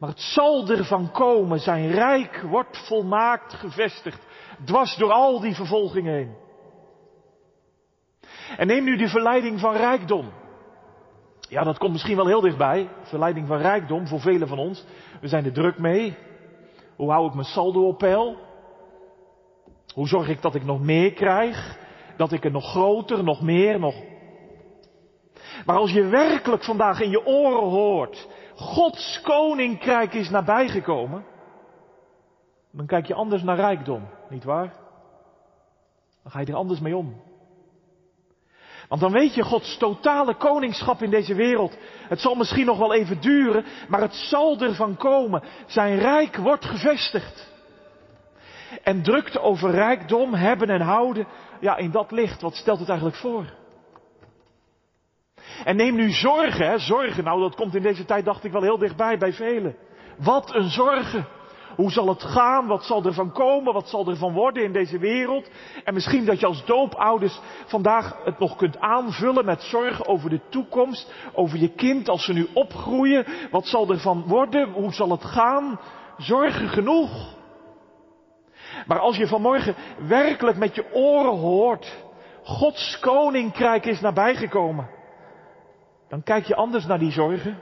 maar 0.02 0.10
het 0.10 0.20
zal 0.20 0.68
ervan 0.68 1.10
komen, 1.10 1.58
zijn 1.58 1.90
rijk 1.90 2.42
wordt 2.48 2.86
volmaakt 2.86 3.54
gevestigd, 3.54 4.26
dwars 4.64 4.96
door 4.96 5.12
al 5.12 5.40
die 5.40 5.54
vervolgingen 5.54 6.14
heen. 6.14 6.34
En 8.56 8.66
neem 8.66 8.84
nu 8.84 8.96
die 8.96 9.08
verleiding 9.08 9.60
van 9.60 9.76
rijkdom. 9.76 10.32
Ja, 11.48 11.62
dat 11.62 11.78
komt 11.78 11.92
misschien 11.92 12.16
wel 12.16 12.26
heel 12.26 12.40
dichtbij. 12.40 12.88
Verleiding 13.02 13.46
van 13.46 13.56
rijkdom 13.56 14.06
voor 14.06 14.20
velen 14.20 14.48
van 14.48 14.58
ons. 14.58 14.84
We 15.20 15.28
zijn 15.28 15.44
er 15.44 15.52
druk 15.52 15.78
mee. 15.78 16.16
Hoe 16.96 17.10
hou 17.10 17.26
ik 17.26 17.34
mijn 17.34 17.46
saldo 17.46 17.86
op 17.86 17.98
peil? 17.98 18.36
Hoe 19.94 20.08
zorg 20.08 20.28
ik 20.28 20.42
dat 20.42 20.54
ik 20.54 20.64
nog 20.64 20.80
meer 20.80 21.12
krijg? 21.12 21.78
Dat 22.16 22.32
ik 22.32 22.44
er 22.44 22.50
nog 22.50 22.70
groter, 22.70 23.24
nog 23.24 23.42
meer, 23.42 23.78
nog. 23.78 23.94
Maar 25.66 25.76
als 25.76 25.92
je 25.92 26.06
werkelijk 26.06 26.64
vandaag 26.64 27.00
in 27.00 27.10
je 27.10 27.26
oren 27.26 27.70
hoort, 27.70 28.28
Gods 28.62 29.20
koninkrijk 29.22 30.14
is 30.14 30.30
nabijgekomen, 30.30 31.24
dan 32.70 32.86
kijk 32.86 33.06
je 33.06 33.14
anders 33.14 33.42
naar 33.42 33.56
rijkdom, 33.56 34.08
niet 34.28 34.44
waar? 34.44 34.72
Dan 36.22 36.32
ga 36.32 36.40
je 36.40 36.46
er 36.46 36.54
anders 36.54 36.80
mee 36.80 36.96
om. 36.96 37.22
Want 38.88 39.00
dan 39.00 39.12
weet 39.12 39.34
je 39.34 39.42
Gods 39.42 39.78
totale 39.78 40.34
koningschap 40.34 41.02
in 41.02 41.10
deze 41.10 41.34
wereld. 41.34 41.76
Het 42.08 42.20
zal 42.20 42.34
misschien 42.34 42.66
nog 42.66 42.78
wel 42.78 42.94
even 42.94 43.20
duren, 43.20 43.64
maar 43.88 44.00
het 44.00 44.14
zal 44.14 44.60
ervan 44.60 44.96
komen. 44.96 45.42
Zijn 45.66 45.98
rijk 45.98 46.36
wordt 46.36 46.64
gevestigd. 46.64 47.50
En 48.82 49.02
drukte 49.02 49.40
over 49.40 49.70
rijkdom, 49.70 50.34
hebben 50.34 50.68
en 50.68 50.80
houden. 50.80 51.26
Ja, 51.60 51.76
in 51.76 51.90
dat 51.90 52.10
licht, 52.10 52.42
wat 52.42 52.54
stelt 52.54 52.78
het 52.78 52.88
eigenlijk 52.88 53.18
voor? 53.18 53.60
En 55.64 55.76
neem 55.76 55.94
nu 55.94 56.10
zorgen, 56.10 56.66
hè, 56.66 56.78
zorgen. 56.78 57.24
Nou, 57.24 57.40
dat 57.40 57.54
komt 57.54 57.74
in 57.74 57.82
deze 57.82 58.04
tijd, 58.04 58.24
dacht 58.24 58.44
ik 58.44 58.52
wel 58.52 58.62
heel 58.62 58.78
dichtbij 58.78 59.18
bij 59.18 59.32
velen. 59.32 59.76
Wat 60.18 60.54
een 60.54 60.70
zorgen. 60.70 61.26
Hoe 61.76 61.90
zal 61.90 62.08
het 62.08 62.22
gaan? 62.22 62.66
Wat 62.66 62.84
zal 62.84 63.04
er 63.04 63.14
van 63.14 63.32
komen? 63.32 63.72
Wat 63.72 63.88
zal 63.88 64.08
er 64.08 64.16
van 64.16 64.32
worden 64.32 64.64
in 64.64 64.72
deze 64.72 64.98
wereld? 64.98 65.50
En 65.84 65.94
misschien 65.94 66.24
dat 66.24 66.40
je 66.40 66.46
als 66.46 66.64
doopouders 66.64 67.40
vandaag 67.66 68.16
het 68.24 68.38
nog 68.38 68.56
kunt 68.56 68.78
aanvullen 68.78 69.44
met 69.44 69.62
zorgen 69.62 70.06
over 70.06 70.30
de 70.30 70.40
toekomst, 70.48 71.12
over 71.32 71.58
je 71.58 71.68
kind 71.68 72.08
als 72.08 72.24
ze 72.24 72.32
nu 72.32 72.46
opgroeien. 72.52 73.26
Wat 73.50 73.66
zal 73.66 73.90
er 73.90 73.98
van 73.98 74.24
worden? 74.26 74.72
Hoe 74.72 74.92
zal 74.92 75.10
het 75.10 75.24
gaan? 75.24 75.80
Zorgen 76.16 76.68
genoeg. 76.68 77.34
Maar 78.86 78.98
als 78.98 79.16
je 79.16 79.26
vanmorgen 79.26 79.74
werkelijk 80.08 80.56
met 80.56 80.74
je 80.74 80.94
oren 80.94 81.38
hoort, 81.38 81.96
Gods 82.44 82.98
koninkrijk 82.98 83.86
is 83.86 84.00
nabijgekomen, 84.00 84.88
dan 86.12 86.22
kijk 86.22 86.46
je 86.46 86.54
anders 86.54 86.86
naar 86.86 86.98
die 86.98 87.10
zorgen. 87.10 87.58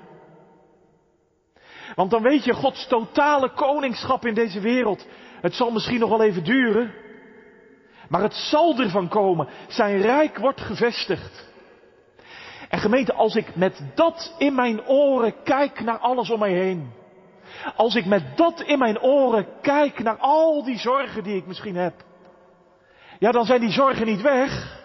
Want 1.95 2.11
dan 2.11 2.23
weet 2.23 2.45
je 2.45 2.53
Gods 2.53 2.87
totale 2.87 3.53
koningschap 3.53 4.27
in 4.27 4.35
deze 4.35 4.61
wereld. 4.61 5.07
Het 5.41 5.55
zal 5.55 5.71
misschien 5.71 6.01
nog 6.01 6.09
wel 6.09 6.23
even 6.23 6.45
duren. 6.45 6.95
Maar 8.09 8.23
het 8.23 8.35
zal 8.35 8.79
ervan 8.79 9.09
komen. 9.09 9.49
Zijn 9.69 10.01
rijk 10.01 10.39
wordt 10.39 10.61
gevestigd. 10.61 11.49
En 12.69 12.79
gemeente, 12.79 13.13
als 13.13 13.35
ik 13.35 13.57
met 13.57 13.83
dat 13.95 14.35
in 14.39 14.55
mijn 14.55 14.87
oren 14.87 15.43
kijk 15.43 15.81
naar 15.81 15.99
alles 15.99 16.31
om 16.31 16.39
mij 16.39 16.53
heen. 16.53 16.93
Als 17.77 17.95
ik 17.95 18.07
met 18.07 18.37
dat 18.37 18.61
in 18.61 18.79
mijn 18.79 19.01
oren 19.01 19.47
kijk 19.61 20.03
naar 20.03 20.19
al 20.19 20.65
die 20.65 20.79
zorgen 20.79 21.23
die 21.23 21.37
ik 21.37 21.47
misschien 21.47 21.77
heb. 21.77 21.95
Ja, 23.19 23.31
dan 23.31 23.45
zijn 23.45 23.61
die 23.61 23.71
zorgen 23.71 24.07
niet 24.07 24.21
weg. 24.21 24.80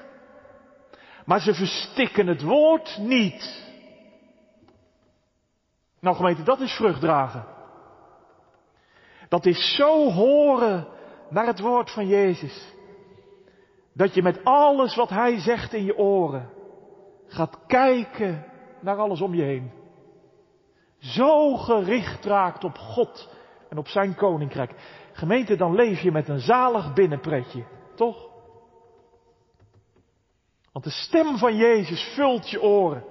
Maar 1.26 1.42
ze 1.42 1.54
verstikken 1.54 2.28
het 2.28 2.42
woord 2.42 2.98
niet. 2.98 3.64
Nou 6.00 6.16
gemeente, 6.16 6.44
dat 6.44 6.60
is 6.60 6.72
vrucht 6.72 7.02
dragen. 7.02 7.46
Dat 9.30 9.46
is 9.46 9.76
zo 9.76 10.12
horen 10.12 10.88
naar 11.30 11.46
het 11.46 11.60
woord 11.60 11.92
van 11.92 12.08
Jezus. 12.08 12.74
Dat 13.94 14.14
je 14.14 14.22
met 14.22 14.44
alles 14.44 14.96
wat 14.96 15.10
Hij 15.10 15.40
zegt 15.40 15.74
in 15.74 15.84
je 15.84 15.98
oren 15.98 16.50
gaat 17.28 17.60
kijken 17.68 18.46
naar 18.80 18.98
alles 18.98 19.22
om 19.22 19.34
je 19.34 19.44
heen. 19.44 19.72
Zo 20.98 21.56
gericht 21.56 22.26
raakt 22.26 22.64
op 22.64 22.78
God 22.78 23.30
en 23.70 23.78
op 23.78 23.88
Zijn 23.88 24.16
koninkrijk. 24.16 24.72
Gemeente, 25.14 25.56
dan 25.56 25.76
leef 25.76 26.00
je 26.00 26.12
met 26.12 26.28
een 26.28 26.40
zalig 26.40 26.94
binnenpretje, 26.94 27.64
toch? 27.96 28.35
Want 30.76 30.88
de 30.88 30.94
stem 30.94 31.38
van 31.38 31.56
Jezus 31.56 32.12
vult 32.16 32.50
je 32.50 32.62
oren. 32.62 33.04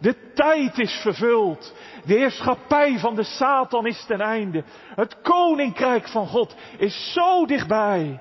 De 0.00 0.32
tijd 0.32 0.78
is 0.78 0.92
vervuld. 0.92 1.74
De 2.04 2.14
heerschappij 2.14 2.98
van 2.98 3.14
de 3.14 3.22
Satan 3.22 3.86
is 3.86 4.04
ten 4.06 4.20
einde. 4.20 4.64
Het 4.94 5.20
koninkrijk 5.20 6.08
van 6.08 6.26
God 6.26 6.56
is 6.78 7.12
zo 7.12 7.46
dichtbij. 7.46 8.20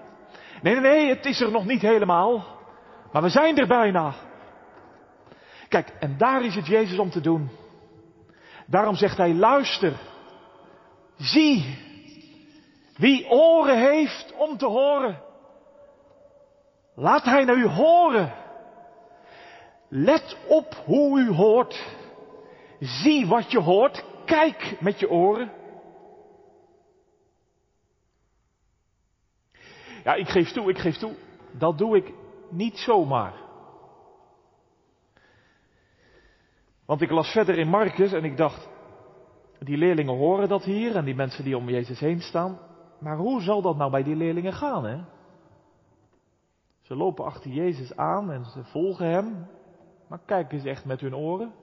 Nee, 0.61 0.73
nee, 0.73 0.81
nee, 0.81 1.09
het 1.09 1.25
is 1.25 1.41
er 1.41 1.51
nog 1.51 1.65
niet 1.65 1.81
helemaal. 1.81 2.45
Maar 3.11 3.21
we 3.21 3.29
zijn 3.29 3.57
er 3.57 3.67
bijna. 3.67 4.13
Kijk, 5.67 5.89
en 5.99 6.17
daar 6.17 6.43
is 6.43 6.55
het 6.55 6.67
Jezus 6.67 6.99
om 6.99 7.09
te 7.09 7.21
doen. 7.21 7.49
Daarom 8.67 8.95
zegt 8.95 9.17
hij, 9.17 9.33
luister. 9.33 9.93
Zie. 11.17 11.77
Wie 12.97 13.29
oren 13.29 13.77
heeft 13.77 14.33
om 14.35 14.57
te 14.57 14.65
horen. 14.65 15.21
Laat 16.95 17.23
hij 17.23 17.43
naar 17.43 17.57
u 17.57 17.67
horen. 17.67 18.45
Let 19.87 20.37
op 20.47 20.73
hoe 20.85 21.19
u 21.19 21.29
hoort. 21.29 21.97
Zie 22.79 23.27
wat 23.27 23.51
je 23.51 23.59
hoort. 23.59 24.05
Kijk 24.25 24.77
met 24.79 24.99
je 24.99 25.09
oren. 25.09 25.51
Ja, 30.03 30.13
ik 30.13 30.29
geef 30.29 30.51
toe, 30.51 30.69
ik 30.69 30.77
geef 30.77 30.97
toe. 30.97 31.15
Dat 31.51 31.77
doe 31.77 31.97
ik 31.97 32.13
niet 32.49 32.77
zomaar. 32.77 33.33
Want 36.85 37.01
ik 37.01 37.09
las 37.09 37.31
verder 37.31 37.57
in 37.57 37.69
Marcus 37.69 38.13
en 38.13 38.23
ik 38.23 38.37
dacht, 38.37 38.69
die 39.59 39.77
leerlingen 39.77 40.17
horen 40.17 40.49
dat 40.49 40.63
hier 40.63 40.95
en 40.95 41.05
die 41.05 41.15
mensen 41.15 41.43
die 41.43 41.57
om 41.57 41.69
Jezus 41.69 41.99
heen 41.99 42.21
staan. 42.21 42.59
Maar 42.99 43.17
hoe 43.17 43.41
zal 43.41 43.61
dat 43.61 43.77
nou 43.77 43.91
bij 43.91 44.03
die 44.03 44.15
leerlingen 44.15 44.53
gaan, 44.53 44.85
hè? 44.85 44.97
Ze 46.81 46.95
lopen 46.95 47.25
achter 47.25 47.51
Jezus 47.51 47.95
aan 47.95 48.31
en 48.31 48.45
ze 48.45 48.63
volgen 48.63 49.05
hem. 49.05 49.47
Maar 50.07 50.19
kijken 50.25 50.59
ze 50.59 50.69
echt 50.69 50.85
met 50.85 51.01
hun 51.01 51.15
oren? 51.15 51.53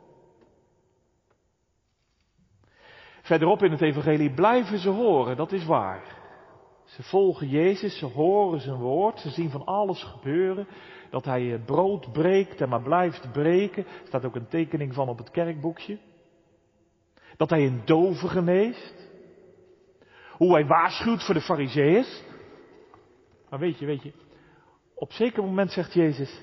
Verderop 3.22 3.62
in 3.62 3.70
het 3.70 3.80
evangelie 3.80 4.34
blijven 4.34 4.78
ze 4.78 4.88
horen, 4.88 5.36
dat 5.36 5.52
is 5.52 5.64
waar. 5.64 6.22
Ze 6.84 7.02
volgen 7.02 7.48
Jezus, 7.48 7.98
ze 7.98 8.06
horen 8.06 8.60
zijn 8.60 8.76
woord, 8.76 9.18
ze 9.18 9.30
zien 9.30 9.50
van 9.50 9.64
alles 9.64 10.02
gebeuren. 10.02 10.66
Dat 11.10 11.24
hij 11.24 11.62
brood 11.66 12.12
breekt 12.12 12.60
en 12.60 12.68
maar 12.68 12.82
blijft 12.82 13.32
breken. 13.32 13.86
Er 13.86 14.06
staat 14.06 14.24
ook 14.24 14.34
een 14.34 14.48
tekening 14.48 14.94
van 14.94 15.08
op 15.08 15.18
het 15.18 15.30
kerkboekje. 15.30 15.98
Dat 17.36 17.50
hij 17.50 17.66
een 17.66 17.82
dove 17.84 18.28
geneest. 18.28 19.08
Hoe 20.30 20.52
hij 20.52 20.66
waarschuwt 20.66 21.24
voor 21.24 21.34
de 21.34 21.40
fariseeërs. 21.40 22.22
Maar 23.50 23.58
weet 23.58 23.78
je, 23.78 23.86
weet 23.86 24.02
je, 24.02 24.12
op 24.94 25.12
zeker 25.12 25.42
moment 25.42 25.72
zegt 25.72 25.92
Jezus, 25.92 26.42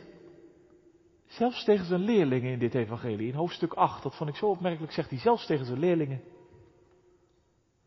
zelfs 1.31 1.63
tegen 1.63 1.85
zijn 1.85 2.01
leerlingen 2.01 2.51
in 2.51 2.59
dit 2.59 2.75
evangelie, 2.75 3.27
in 3.27 3.35
hoofdstuk 3.35 3.73
8, 3.73 4.03
dat 4.03 4.15
vond 4.15 4.29
ik 4.29 4.35
zo 4.35 4.45
opmerkelijk, 4.45 4.93
zegt 4.93 5.09
hij 5.09 5.19
zelfs 5.19 5.45
tegen 5.45 5.65
zijn 5.65 5.79
leerlingen, 5.79 6.21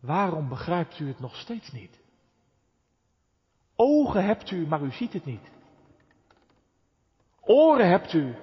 waarom 0.01 0.49
begrijpt 0.49 0.99
u 0.99 1.09
het 1.09 1.21
nog 1.21 1.37
steeds 1.37 1.73
niet? 1.73 2.01
Ogen 3.77 4.25
hebt 4.25 4.51
u, 4.51 4.67
maar 4.67 4.83
u 4.83 4.91
ziet 4.91 5.13
het 5.13 5.25
niet. 5.25 5.51
Oren 7.41 7.89
hebt 7.89 8.13
u, 8.13 8.35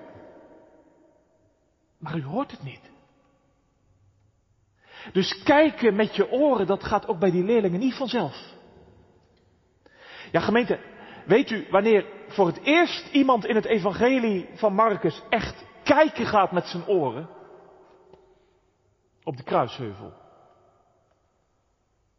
maar 1.98 2.18
u 2.18 2.24
hoort 2.24 2.52
het 2.52 2.64
niet. 2.64 2.90
Dus 5.14 5.44
kijken 5.44 5.96
met 5.96 6.16
je 6.16 6.32
oren, 6.32 6.68
dat 6.68 6.84
gaat 6.84 7.08
ook 7.08 7.20
bij 7.20 7.32
die 7.32 7.44
leerlingen 7.44 7.80
niet 7.80 7.96
vanzelf. 7.96 8.54
Ja, 10.32 10.40
gemeente, 10.40 10.80
weet 11.26 11.52
u 11.52 11.68
wanneer 11.70 12.06
voor 12.28 12.48
het 12.48 12.60
eerst 12.64 13.12
iemand 13.12 13.46
in 13.46 13.56
het 13.56 13.66
evangelie 13.66 14.50
van 14.54 14.74
Marcus 14.74 15.22
echt 15.30 15.66
kijken 15.84 16.26
gaat 16.26 16.52
met 16.52 16.66
zijn 16.66 16.88
oren? 16.88 17.30
Op 19.24 19.38
de 19.38 19.44
kruisheuvel. 19.44 20.14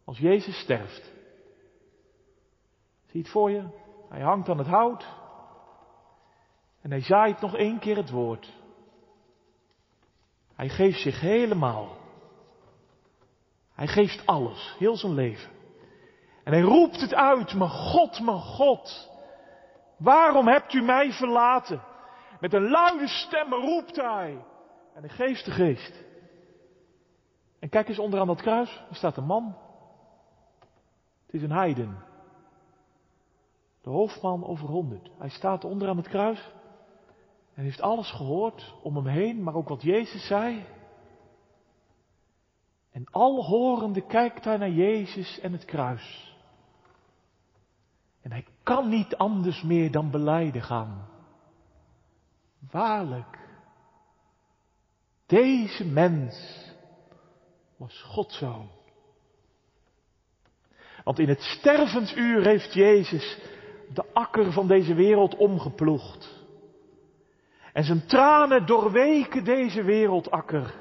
Als 0.04 0.18
Jezus 0.18 0.60
sterft. 0.60 1.12
Zie 3.06 3.20
het 3.20 3.30
voor 3.30 3.50
je? 3.50 3.64
Hij 4.08 4.20
hangt 4.20 4.48
aan 4.48 4.58
het 4.58 4.66
hout. 4.66 5.06
En 6.80 6.90
hij 6.90 7.00
zaait 7.00 7.40
nog 7.40 7.56
één 7.56 7.78
keer 7.78 7.96
het 7.96 8.10
woord. 8.10 8.52
Hij 10.54 10.68
geeft 10.68 11.00
zich 11.00 11.20
helemaal. 11.20 11.96
Hij 13.74 13.86
geeft 13.86 14.26
alles, 14.26 14.74
heel 14.78 14.96
zijn 14.96 15.14
leven. 15.14 15.61
En 16.44 16.52
hij 16.52 16.62
roept 16.62 17.00
het 17.00 17.14
uit, 17.14 17.54
mijn 17.54 17.70
God, 17.70 18.20
mijn 18.20 18.40
God. 18.40 19.10
Waarom 19.96 20.48
hebt 20.48 20.72
u 20.72 20.82
mij 20.82 21.12
verlaten? 21.12 21.82
Met 22.40 22.52
een 22.52 22.68
luide 22.68 23.08
stem 23.08 23.52
roept 23.52 23.96
hij. 23.96 24.44
En 24.94 25.00
hij 25.00 25.08
geeft 25.08 25.44
de 25.44 25.50
geest. 25.50 26.04
En 27.58 27.68
kijk 27.68 27.88
eens 27.88 27.98
onderaan 27.98 28.26
dat 28.26 28.42
kruis, 28.42 28.84
er 28.88 28.96
staat 28.96 29.16
een 29.16 29.24
man. 29.24 29.56
Het 31.26 31.34
is 31.34 31.42
een 31.42 31.52
heiden. 31.52 32.04
De 33.82 33.90
hoofdman 33.90 34.46
over 34.46 34.68
honderd. 34.68 35.10
Hij 35.18 35.28
staat 35.28 35.64
onderaan 35.64 35.96
het 35.96 36.08
kruis. 36.08 36.50
En 37.54 37.62
heeft 37.62 37.80
alles 37.80 38.10
gehoord 38.10 38.74
om 38.82 38.96
hem 38.96 39.06
heen, 39.06 39.42
maar 39.42 39.54
ook 39.54 39.68
wat 39.68 39.82
Jezus 39.82 40.26
zei. 40.26 40.64
En 42.92 43.04
al 43.10 43.44
horende 43.44 44.06
kijkt 44.06 44.44
hij 44.44 44.56
naar 44.56 44.70
Jezus 44.70 45.40
en 45.40 45.52
het 45.52 45.64
kruis. 45.64 46.31
En 48.22 48.32
hij 48.32 48.46
kan 48.62 48.88
niet 48.88 49.16
anders 49.16 49.62
meer 49.62 49.90
dan 49.90 50.10
beleiden 50.10 50.62
gaan. 50.62 51.08
Waarlijk, 52.70 53.38
deze 55.26 55.86
mens 55.86 56.66
was 57.76 58.02
Godzoon. 58.02 58.68
Want 61.04 61.18
in 61.18 61.28
het 61.28 61.40
stervensuur 61.40 62.44
heeft 62.44 62.74
Jezus 62.74 63.38
de 63.92 64.04
akker 64.12 64.52
van 64.52 64.66
deze 64.66 64.94
wereld 64.94 65.36
omgeploegd. 65.36 66.40
En 67.72 67.84
zijn 67.84 68.06
tranen 68.06 68.66
doorweken 68.66 69.44
deze 69.44 69.82
wereldakker 69.82 70.74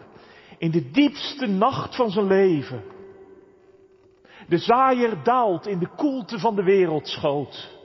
in 0.58 0.71
de 0.71 0.91
diepste 0.91 1.47
nacht 1.47 1.95
van 1.95 2.10
zijn 2.10 2.27
leven. 2.27 2.84
De 4.52 4.58
zaaier 4.58 5.24
daalt 5.24 5.68
in 5.68 5.80
de 5.80 5.88
koelte 5.96 6.40
van 6.40 6.56
de 6.56 6.64
wereldschoot. 6.64 7.78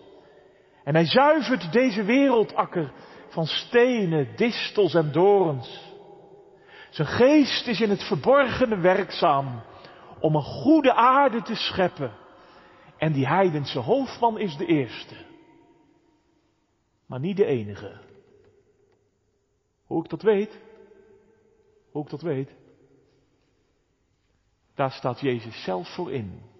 En 0.84 0.94
hij 0.94 1.06
zuivert 1.06 1.72
deze 1.72 2.04
wereldakker 2.04 2.92
van 3.28 3.46
stenen, 3.46 4.36
distels 4.36 4.94
en 4.94 5.12
dorens. 5.12 5.94
Zijn 6.90 7.08
geest 7.08 7.66
is 7.66 7.80
in 7.80 7.90
het 7.90 8.02
verborgene 8.02 8.76
werkzaam 8.76 9.62
om 10.20 10.34
een 10.34 10.42
goede 10.42 10.94
aarde 10.94 11.42
te 11.42 11.54
scheppen. 11.54 12.12
En 12.96 13.12
die 13.12 13.26
heidense 13.26 13.78
hoofdman 13.78 14.38
is 14.38 14.56
de 14.56 14.66
eerste. 14.66 15.14
Maar 17.06 17.20
niet 17.20 17.36
de 17.36 17.46
enige. 17.46 18.00
Hoe 19.84 20.04
ik 20.04 20.10
dat 20.10 20.22
weet? 20.22 20.58
Hoe 21.90 22.02
ik 22.02 22.10
dat 22.10 22.22
weet? 22.22 22.50
Daar 24.74 24.90
staat 24.90 25.20
Jezus 25.20 25.62
zelf 25.62 25.94
voor 25.94 26.12
in. 26.12 26.54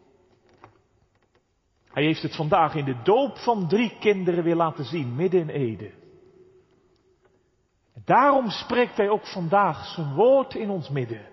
Hij 1.97 2.05
heeft 2.05 2.23
het 2.23 2.37
vandaag 2.37 2.75
in 2.75 2.85
de 2.85 3.03
doop 3.03 3.37
van 3.37 3.69
drie 3.69 3.99
kinderen 3.99 4.45
weer 4.45 4.55
laten 4.57 4.85
zien, 4.85 5.15
midden 5.15 5.41
in 5.41 5.49
Ede. 5.49 5.91
Daarom 8.05 8.51
spreekt 8.51 8.97
hij 8.97 9.09
ook 9.09 9.27
vandaag 9.27 9.87
zijn 9.87 10.15
woord 10.15 10.55
in 10.55 10.71
ons 10.71 10.89
midden. 10.89 11.29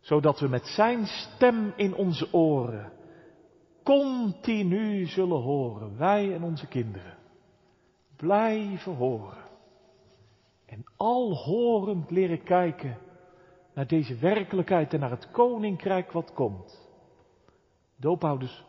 Zodat 0.00 0.40
we 0.40 0.48
met 0.48 0.66
zijn 0.66 1.06
stem 1.06 1.72
in 1.76 1.94
onze 1.94 2.32
oren 2.32 2.92
continu 3.82 5.06
zullen 5.06 5.40
horen, 5.40 5.96
wij 5.96 6.34
en 6.34 6.42
onze 6.42 6.66
kinderen. 6.66 7.18
Blijven 8.16 8.94
horen. 8.94 9.44
En 10.66 10.84
al 10.96 11.34
horend 11.34 12.10
leren 12.10 12.42
kijken 12.42 12.98
naar 13.74 13.86
deze 13.86 14.16
werkelijkheid 14.16 14.94
en 14.94 15.00
naar 15.00 15.10
het 15.10 15.30
koninkrijk 15.30 16.12
wat 16.12 16.32
komt. 16.32 16.88
Doophouders, 17.96 18.68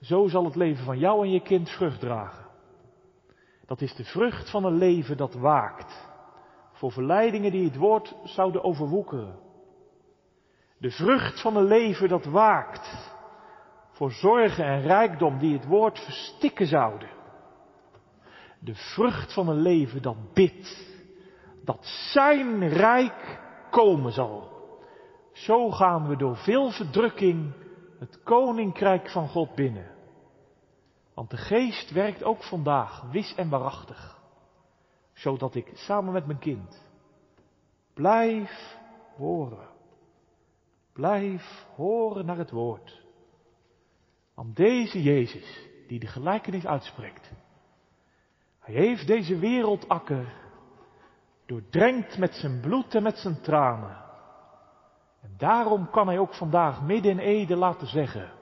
zo 0.00 0.28
zal 0.28 0.44
het 0.44 0.56
leven 0.56 0.84
van 0.84 0.98
jou 0.98 1.24
en 1.24 1.30
je 1.30 1.40
kind 1.40 1.70
vrucht 1.70 2.00
dragen. 2.00 2.46
Dat 3.66 3.80
is 3.80 3.94
de 3.94 4.04
vrucht 4.04 4.50
van 4.50 4.64
een 4.64 4.76
leven 4.76 5.16
dat 5.16 5.34
waakt. 5.34 6.08
Voor 6.72 6.92
verleidingen 6.92 7.50
die 7.50 7.64
het 7.64 7.76
woord 7.76 8.14
zouden 8.24 8.64
overwoekeren. 8.64 9.38
De 10.78 10.90
vrucht 10.90 11.40
van 11.40 11.56
een 11.56 11.64
leven 11.64 12.08
dat 12.08 12.24
waakt. 12.24 13.14
Voor 13.90 14.10
zorgen 14.12 14.64
en 14.64 14.82
rijkdom 14.82 15.38
die 15.38 15.52
het 15.52 15.66
woord 15.66 15.98
verstikken 15.98 16.66
zouden. 16.66 17.08
De 18.58 18.74
vrucht 18.74 19.34
van 19.34 19.48
een 19.48 19.60
leven 19.60 20.02
dat 20.02 20.32
bidt. 20.32 20.88
Dat 21.64 21.86
zijn 22.12 22.68
rijk 22.68 23.40
komen 23.70 24.12
zal. 24.12 24.48
Zo 25.32 25.70
gaan 25.70 26.08
we 26.08 26.16
door 26.16 26.36
veel 26.36 26.70
verdrukking 26.70 27.52
het 28.00 28.22
koninkrijk 28.22 29.10
van 29.10 29.28
God 29.28 29.54
binnen. 29.54 29.90
Want 31.14 31.30
de 31.30 31.36
geest 31.36 31.90
werkt 31.90 32.22
ook 32.22 32.42
vandaag 32.42 33.02
wis 33.10 33.34
en 33.34 33.48
waarachtig. 33.48 34.18
Zodat 35.12 35.54
ik 35.54 35.70
samen 35.74 36.12
met 36.12 36.26
mijn 36.26 36.38
kind 36.38 36.88
blijf 37.94 38.78
horen. 39.16 39.68
Blijf 40.92 41.66
horen 41.74 42.26
naar 42.26 42.38
het 42.38 42.50
woord. 42.50 43.02
Want 44.34 44.56
deze 44.56 45.02
Jezus, 45.02 45.68
die 45.86 45.98
de 45.98 46.06
gelijkenis 46.06 46.66
uitspreekt, 46.66 47.30
hij 48.58 48.74
heeft 48.74 49.06
deze 49.06 49.38
wereldakker 49.38 50.32
doordrenkt 51.46 52.18
met 52.18 52.34
zijn 52.34 52.60
bloed 52.60 52.94
en 52.94 53.02
met 53.02 53.18
zijn 53.18 53.40
tranen. 53.40 54.09
En 55.20 55.34
daarom 55.36 55.90
kan 55.90 56.06
hij 56.06 56.18
ook 56.18 56.34
vandaag 56.34 56.82
midden 56.82 57.10
in 57.10 57.18
Ede 57.18 57.56
laten 57.56 57.86
zeggen, 57.86 58.32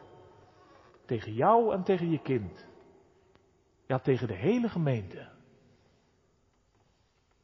tegen 1.06 1.32
jou 1.32 1.72
en 1.72 1.82
tegen 1.82 2.10
je 2.10 2.18
kind, 2.18 2.66
ja 3.86 3.98
tegen 3.98 4.26
de 4.26 4.34
hele 4.34 4.68
gemeente. 4.68 5.28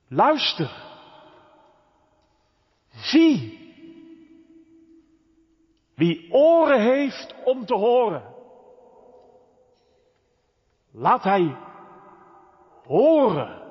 Luister. 0.08 0.92
Zie. 2.90 3.62
Wie 5.94 6.32
oren 6.32 6.80
heeft 6.80 7.34
om 7.44 7.66
te 7.66 7.74
horen. 7.74 8.34
Laat 10.90 11.22
hij 11.22 11.56
horen. 12.84 13.62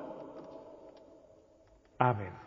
Amen. 1.96 2.43